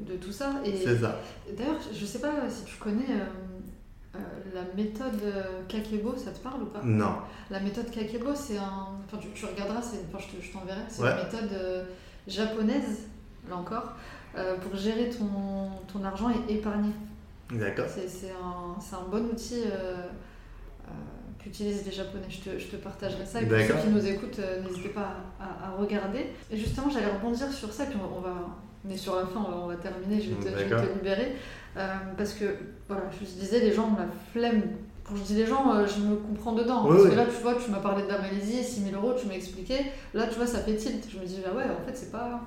[0.06, 0.54] de, de tout ça.
[0.66, 1.20] C'est ça.
[1.58, 4.20] d'ailleurs, je sais pas si tu connais euh, euh,
[4.56, 5.22] la méthode
[5.68, 6.80] Kakebo, ça te parle ou pas?
[6.84, 7.16] Non.
[7.52, 8.88] La méthode Kakebo, c'est un.
[9.06, 9.80] Enfin, tu, tu regarderas.
[9.80, 10.82] Enfin, je, te- je t'enverrai.
[10.88, 11.12] C'est Ouais.
[11.12, 11.86] une méthode
[12.28, 13.04] japonaise,
[13.50, 13.94] là encore,
[14.38, 15.26] euh, pour gérer ton,
[15.92, 16.92] ton argent et épargner.
[17.52, 17.86] D'accord.
[17.88, 19.96] C'est, c'est un, c'est un bon outil euh,
[20.88, 20.92] euh,
[21.40, 22.28] qu'utilisent les Japonais.
[22.30, 23.42] Je te, je te partagerai ça.
[23.42, 26.28] Et pour ceux qui nous écoutent, n'hésitez pas à, à- à regarder.
[26.52, 28.34] Et justement, j'allais rebondir sur ça, puis on, on va.
[28.88, 30.70] On est sur la fin, on va, on va terminer, je vais te, je vais
[30.70, 30.88] D'accord.
[30.88, 31.36] te libérer.
[32.18, 32.46] Parce que,
[32.88, 34.62] voilà, je te disais, les gens ont la flemme.
[35.04, 36.84] Quand je dis les gens, je me comprends dedans.
[36.86, 37.10] Oui, parce oui.
[37.12, 39.34] que là, tu vois, tu m'as parlé de la Malaisie, 6 000 euros, tu m'as
[39.34, 39.88] expliqué.
[40.14, 41.06] Là, tu vois, ça fait tilt.
[41.12, 42.40] Je me dis, ah ouais, en fait, c'est pas,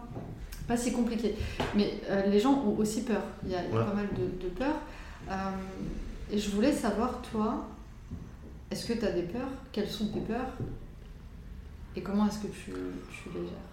[0.66, 1.34] pas si compliqué.
[1.74, 3.22] Mais euh, les gens ont aussi peur.
[3.44, 3.84] Il y a, il y a Ouais.
[3.84, 4.74] pas mal de, de peur.
[5.30, 5.34] Euh,
[6.32, 7.66] et je voulais savoir, toi,
[8.70, 9.48] est-ce que tu as des peurs?
[9.72, 10.52] Quelles sont tes peurs?
[11.94, 13.68] Et comment est-ce que tu, tu les gères?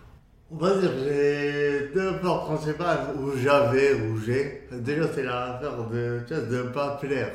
[0.52, 4.68] On va dire que j'ai deux peurs principales où j'avais, où j'ai.
[4.72, 7.32] Déjà, c'est l'affaire de tu vois, de ne pas plaire.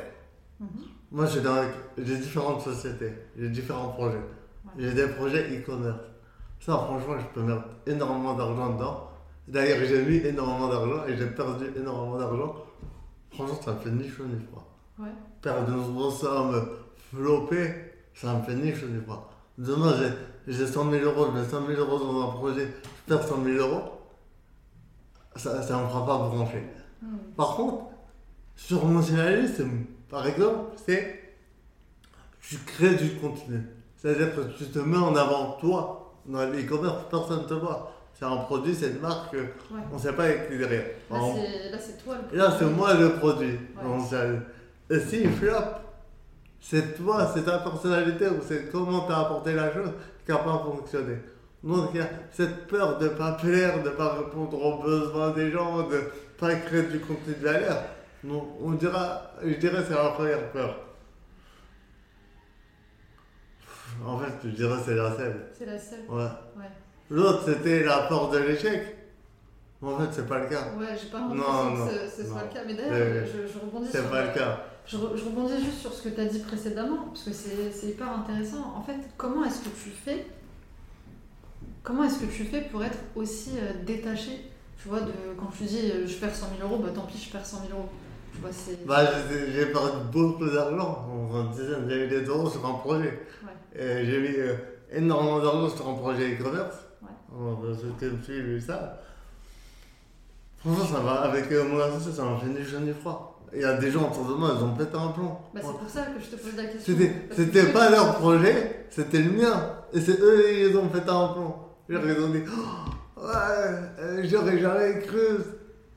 [0.59, 0.67] Mhm.
[1.11, 1.63] Moi, j'ai dans-
[1.97, 4.19] j'ai différentes sociétés, j'ai différents projets.
[4.77, 5.97] J'ai des projets e-commerce.
[6.59, 9.09] Ça, franchement, je peux mettre énormément d'argent dedans.
[9.47, 12.55] D'ailleurs, j'ai mis énormément d'argent et j'ai perdu énormément d'argent.
[13.31, 14.67] Franchement, ça me fait ni chaud ni froid.
[14.99, 15.09] Ouais.
[15.41, 16.67] Perdre une grosse somme,
[17.13, 17.73] flopper,
[18.13, 19.29] ça me fait ni chaud ni froid.
[19.57, 22.67] Demain, j'ai- j'ai 100 000 euros, je mets 100 000 euros dans un projet,
[23.07, 23.81] je perds 100 000 euros.
[25.35, 26.63] Ça ne me fera pas brancher.
[27.01, 27.17] Mhm.
[27.35, 27.83] Par contre,
[28.55, 31.21] sur mon journalisme, par exemple, c'est
[32.41, 33.61] tu crées du contenu.
[33.97, 36.01] C'est-à-dire que tu te mets en avant toi.
[36.25, 37.91] Dans l'e-commerce, personne ne te voit.
[38.17, 39.41] C'est un produit, c'est une marque, Ouais.
[39.91, 40.85] on ne sait pas est derrière.
[41.11, 41.17] Là,
[41.79, 43.47] c'est, toi le là, c'est moi le produit.
[43.77, 43.83] Ouais.
[43.83, 44.23] Donc, ça-
[44.89, 45.51] Et s'il flop,
[46.61, 49.91] c'est toi, c'est ta personnalité ou c'est comment tu as apporté la chose
[50.25, 51.17] qui n'a pas fonctionné.
[51.61, 54.81] Donc, il y a cette peur de ne pas plaire, de ne pas répondre aux
[54.83, 56.03] besoins des gens, de,
[56.39, 57.81] pas créer du contenu de valeur,
[58.23, 60.79] non, on dira, je dirais c'est la première peur.
[64.05, 65.45] En fait, je dirais c'est la seule.
[65.57, 65.99] C'est la seule.
[66.09, 66.23] Ouais.
[66.57, 66.69] Ouais.
[67.09, 68.95] L'autre, c'était la peur de l'échec.
[69.81, 70.69] En fait, c'est pas le cas.
[70.79, 72.61] Ouais, j'ai pas l'impression que ce, ce soit le cas.
[72.65, 74.09] Mais d'ailleurs, je, je rebondis C'est sur.
[74.09, 74.63] pas le cas.
[74.87, 77.87] Je, re- je rebondis juste sur ce que tu as dit précédemment, parce que c'est
[77.87, 78.73] hyper intéressant.
[78.75, 80.25] En fait, comment est-ce que tu fais
[81.83, 84.31] Comment est-ce que tu fais pour être aussi euh, détaché
[84.81, 87.17] Tu vois, de, quand tu dis euh, je perds 100 000 euros, bah tant pis,
[87.23, 87.89] je perds 100 000 euros.
[88.33, 88.85] Tu vois, c'est.
[88.85, 89.03] Bah,
[89.53, 91.05] j'ai- perdu beaucoup d'argent,
[91.87, 93.19] j'ai eu des euros sur un projet.
[93.43, 94.03] Ouais.
[94.05, 94.55] J'ai mis euh,
[94.91, 96.75] énormément d'argent sur un projet e-commerce.
[97.99, 98.93] Qui me suivent, ils savent.
[100.59, 101.11] Franchement, ça va.
[101.21, 103.31] Avec euh, mon associé, ça m'a fait ni chaud ni froid.
[103.53, 105.37] Il y a des gens autour de moi, ils ont pété un plomb.
[105.53, 106.93] Bah, c'est pour ça que je te pose la question.
[106.97, 109.69] C'était, Parce que pas leur projet, c'était le mien.
[109.93, 111.55] Et c'est eux, ils ont pété un plomb.
[111.87, 113.29] Genre, ils ont dit, Oh, ouais,
[113.99, 115.19] euh, j'aurais jamais cru.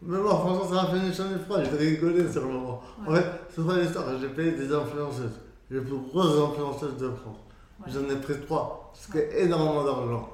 [0.03, 1.59] Mais moi, franchement, ça m'a fait ni chaud ni froid.
[1.65, 2.81] J'ai rigolé sur le moment.
[3.07, 3.21] En Ouais.
[3.21, 3.27] fait,
[3.57, 4.05] c'est pas l'histoire.
[4.21, 5.39] J'ai payé des influenceuses.
[5.71, 7.39] Les plus grosses influenceuses de France.
[7.81, 7.93] Ouais.
[7.93, 8.93] J'en ai pris trois.
[8.95, 10.29] C'était énormément d'argent.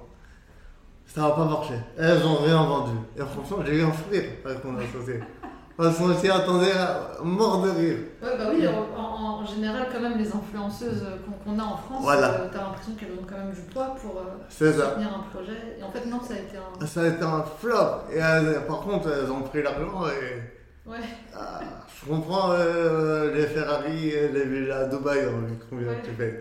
[1.06, 1.74] Ça n'a pas marché.
[1.98, 2.92] Elles ont rien vendu.
[3.16, 5.20] Et franchement, j'ai eu un fou rire avec mon associé.
[5.76, 7.96] Parce qu'on s'y attendait à mort de rire.
[8.22, 11.76] Ouais, bah oui, en, en- en général, quand même, les influenceuses euh, qu'on a en
[11.76, 12.28] France, Voilà.
[12.30, 15.76] euh, t'as l'impression qu'elles ont quand même du poids pour euh, soutenir un projet.
[15.78, 16.86] Et en fait, non, ça a été un.
[16.86, 17.76] Ça a été un flop.
[18.12, 20.88] Et elles- par contre, elles ont pris l'argent et.
[20.88, 20.96] Ouais.
[21.34, 26.02] ah, je comprends euh, les Ferrari les villas à Dubaï, hein, combien Ouais.
[26.04, 26.34] tu payes.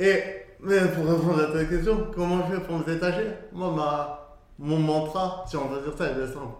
[0.00, 0.22] Et,
[0.62, 3.26] mais pour répondre à ta question, comment je fais pour me détacher?
[3.52, 6.54] Moi, ma, mon mantra, si on veut dire ça, il est simple.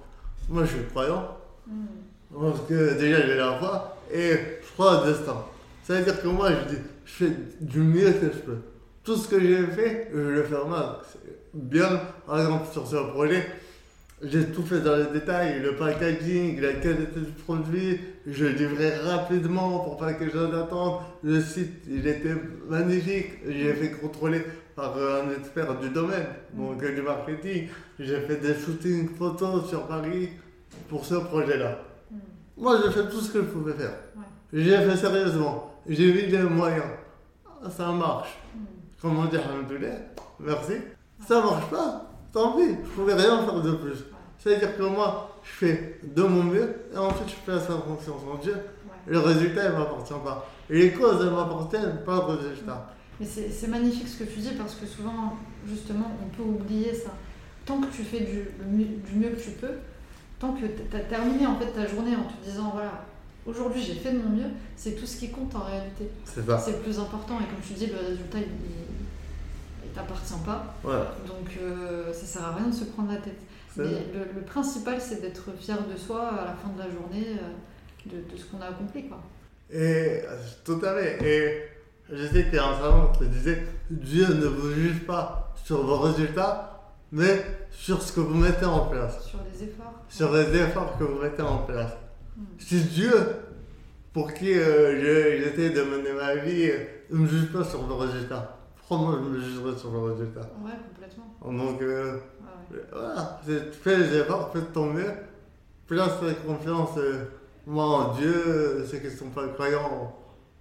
[0.48, 1.36] Moi, je suis croyant.
[1.66, 1.86] Hmm.
[2.34, 5.44] Parce que déjà, j'ai la foi et je crois au destin.
[5.84, 8.58] Ça veut dire que moi, je dis, je fais du mieux que je peux.
[9.04, 10.96] Tout ce que j'ai fait, je le fais mal.
[11.54, 13.46] Bien, par exemple, sur ce projet,
[14.22, 19.80] j'ai tout fait dans les détails, le packaging, la qualité du produit, je livrais rapidement
[19.80, 21.00] pour pas que les gens attendent.
[21.24, 22.36] Le site, il était
[22.68, 24.42] magnifique, j'ai fait contrôler
[24.76, 27.68] par euh, un expert du domaine, donc euh, du marketing.
[27.98, 30.28] J'ai fait des shootings photos sur Paris
[30.88, 31.78] pour ce projet-là.
[32.10, 32.16] Hmm.
[32.56, 33.98] Moi, j'ai fait tout ce que je pouvais faire.
[34.16, 34.22] Ouais.
[34.52, 35.80] J'ai fait sérieusement.
[35.88, 36.84] J'ai mis les moyens.
[37.64, 38.38] Ah, Ça marche.
[38.54, 38.60] Hmm.
[39.00, 39.96] Comment dire, alhamdoulilah,
[40.38, 40.74] merci.
[41.26, 44.04] Ça marche pas, tant pis, je pouvais rien faire de plus.
[44.42, 48.36] C'est-à-dire que moi, je fais de mon mieux et ensuite je fais faire confiance en
[48.38, 48.54] Dieu.
[48.54, 48.92] Ouais.
[49.06, 50.48] Le résultat, il ne m'appartient pas.
[50.68, 52.92] Et les causes, elles m'appartiennent, pas le résultat.
[53.20, 55.36] Mais c'est magnifique ce que tu dis parce que souvent,
[55.68, 57.10] justement, on peut oublier ça.
[57.64, 59.74] Tant que tu fais du, mieux, du mieux que tu peux,
[60.40, 63.04] tant que tu as terminé en fait ta journée en te disant voilà,
[63.46, 66.10] aujourd'hui j'ai fait de mon mieux, c'est tout ce qui compte en réalité.
[66.24, 66.58] C'est ça.
[66.58, 68.48] C'est le plus important et comme tu dis, le résultat il,
[69.84, 70.74] il, t'appartient pas.
[70.82, 71.14] Voilà.
[71.28, 73.38] Donc euh, ça sert à rien de se prendre la tête.
[73.78, 78.10] Le, le principal c'est d'être fier de soi à la fin de la journée, euh,
[78.10, 79.22] de, de ce qu'on a accompli quoi.
[79.70, 81.18] Et euh, tout à fait.
[81.24, 81.62] Et
[82.14, 85.82] je sais qu'il y a un savant qui disait Dieu ne vous juge pas sur
[85.86, 89.24] vos résultats, mais sur ce que vous mettez en place.
[89.24, 89.94] Sur les efforts.
[90.08, 91.92] Sur les efforts que vous mettez en place.
[92.36, 92.42] Mm.
[92.58, 93.12] Si Dieu,
[94.12, 97.96] pour qui euh, je- de mener ma vie, euh, ne me juge pas sur vos
[97.96, 98.58] résultats,
[98.98, 101.52] moi je me jugerai sur vos résultats Ouais, complètement.
[101.52, 102.14] Donc euh,
[102.72, 105.12] Ouais, voilà, fais les efforts, fais de ton mieux,
[105.86, 106.12] place
[106.46, 107.24] confiance, euh,
[107.66, 110.14] moi en Dieu, euh, ceux qui ne sont pas croyants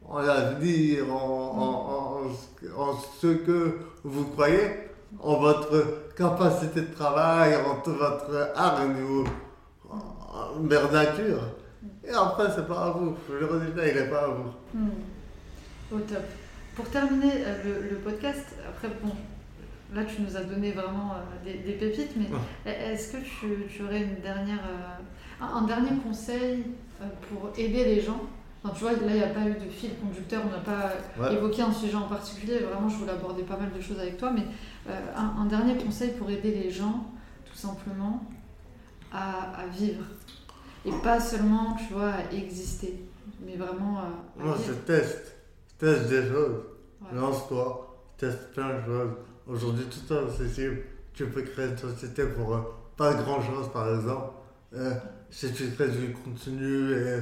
[0.07, 4.71] en l'avenir, en, en, en, en ce que vous croyez,
[5.19, 9.23] en votre capacité de travail, en toute votre hargne ou
[9.89, 11.39] en mère nature.
[12.03, 13.15] Et après, c'est pas à vous.
[13.29, 14.51] Le résultat, il n'est pas à vous.
[14.77, 14.89] Hmm.
[15.93, 16.23] Au top.
[16.76, 19.11] Pour terminer euh, le, le podcast, après, bon,
[19.93, 23.84] là tu nous as donné vraiment euh, des, des pépites, mais est-ce que tu, tu
[23.84, 26.63] aurais une dernière, euh, un, un dernier conseil
[27.01, 28.22] euh, pour aider les gens?
[28.63, 30.91] Enfin, Tu vois, là il n'y a pas eu de fil conducteur, on n'a pas
[31.19, 31.34] Ouais.
[31.34, 34.32] évoqué un sujet en particulier, vraiment je voulais aborder pas mal de choses avec toi,
[34.34, 34.43] mais
[34.89, 37.05] euh, un, un dernier conseil pour aider les gens,
[37.45, 38.24] tout simplement,
[39.11, 40.05] à, à vivre.
[40.86, 43.03] Et pas seulement, tu vois, à exister,
[43.45, 44.67] mais vraiment à, à Moi, vivre.
[44.69, 45.30] je teste.
[45.82, 46.61] Teste des choses.
[47.01, 47.19] Ouais.
[47.19, 49.11] Lance-toi, teste plein de choses.
[49.47, 50.77] Aujourd'hui, tout est accessible.
[51.11, 52.59] Tu peux créer une société pour euh,
[52.95, 54.29] pas grand chose, par exemple.
[54.75, 54.93] Euh,
[55.32, 57.21] si tu crées du contenu et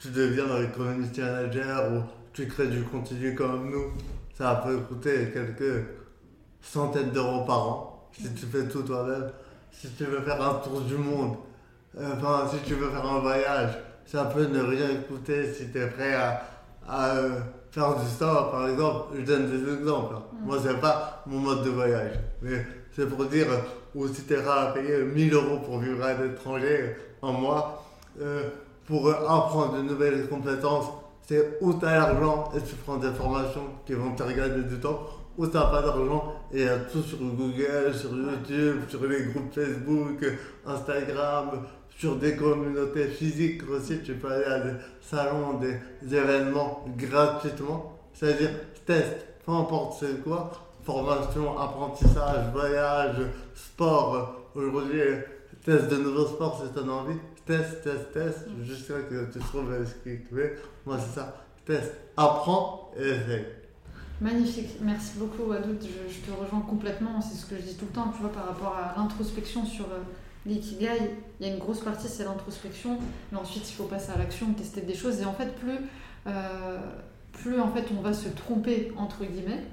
[0.00, 2.02] tu deviens un community manager ou
[2.32, 3.92] tu crées du contenu comme nous,
[4.38, 5.84] ça peut coûter quelques
[6.62, 9.32] centaines d'euros par an si tu fais tout toi-même.
[9.72, 11.38] Si tu veux faire un tour du monde,
[12.00, 15.88] enfin, si tu veux faire un voyage, ça peut ne rien coûter si tu es
[15.88, 16.40] prêt à,
[16.88, 17.40] à, euh,
[17.76, 19.16] faire du sport, par exemple.
[19.16, 20.14] Je donne des exemples.
[20.16, 20.22] hein.
[20.32, 20.46] Mm.
[20.46, 22.12] Moi, c'est pas mon mode de voyage.
[22.42, 22.64] Mais
[22.94, 23.58] c'est pour dire, euh,
[23.94, 27.82] ou si tu es prêt à payer 1000 euros pour vivre à l'étranger, en moi.
[28.20, 28.48] Euh,
[28.86, 30.86] pour apprendre de nouvelles compétences,
[31.22, 34.78] c'est où tu as l'argent et tu prends des formations qui vont te regarder du
[34.78, 35.00] temps,
[35.36, 39.04] ou tu n'as pas d'argent et il y a tout sur Google, sur YouTube, sur
[39.06, 40.24] les groupes Facebook,
[40.64, 41.50] Instagram,
[41.98, 44.00] sur des communautés physiques aussi.
[44.04, 45.78] Tu peux aller à des salons, des
[46.14, 47.98] événements gratuitement.
[48.12, 48.50] C'est-à-dire,
[48.84, 50.52] test, peu importe c'est quoi,
[50.84, 53.16] formation, apprentissage, voyage,
[53.54, 54.42] sport.
[54.54, 55.00] Aujourd'hui,
[55.64, 57.18] test de nouveaux sports si tu as envie.
[57.44, 60.58] Test, test, test, jusqu'à que tu trouves ce qui te fait.
[60.84, 61.44] Moi, c'est ça.
[61.64, 63.44] Test, apprends et essaye.
[64.20, 67.84] Magnifique, merci beaucoup Adout, je, je, te rejoins complètement, c'est ce que je dis tout
[67.84, 70.00] le temps, tu vois, par rapport à l'introspection sur euh,
[70.46, 72.98] l'ikigai, il y a une grosse partie c'est l'introspection,
[73.32, 75.78] mais ensuite il faut passer à l'action, tester des choses, et en fait plus,
[76.26, 76.78] euh,
[77.32, 79.64] plus en fait on va se tromper entre guillemets,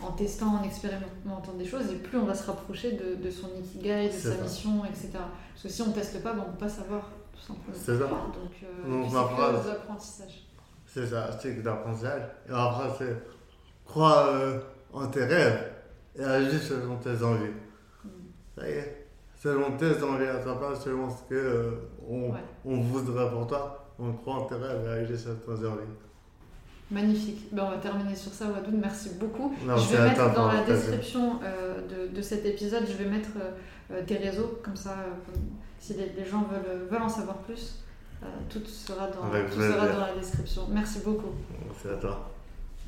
[0.00, 3.48] en testant, en expérimentant des choses, et plus on va se rapprocher de, de son
[3.58, 5.10] ikigai, de sa mission, etc.
[5.14, 7.74] Parce que si on ne teste pas, ben, on ne peut pas savoir, tout simplement.
[7.74, 8.04] C'est ça.
[8.04, 9.64] Donc, euh, Donc, c'est ma que phrase.
[9.64, 10.44] de l'apprentissage.
[10.86, 12.22] C'est ça, c'est que d'apprentissage.
[12.48, 13.16] Et après, c'est
[13.84, 14.60] crois euh,
[14.92, 15.72] en tes rêves
[16.16, 17.50] et agis selon tes envies.
[18.04, 18.08] Mm.
[18.56, 18.97] Ça y est,
[19.38, 21.70] selon tes envies à toi, pas selon ce que euh,
[22.08, 22.38] on, Ouais.
[22.64, 23.84] on voudrait pour toi.
[23.98, 25.94] On croit en tes rêves et agis selon tes envies.
[26.90, 27.48] Magnifique.
[27.52, 28.74] Ben, on va terminer sur ça, Wadoud.
[28.80, 29.54] Merci beaucoup.
[29.66, 33.04] Non, je vais à mettre dans la description euh, de, de cet épisode, je vais
[33.10, 33.50] mettre euh,
[33.92, 34.96] euh, tes réseaux, comme ça,
[35.78, 37.84] si les, les gens veulent, veulent en savoir plus,
[38.48, 40.62] tout, sera dans, tout sera dans la description.
[40.70, 41.32] Merci beaucoup.
[41.82, 42.30] C'est à toi.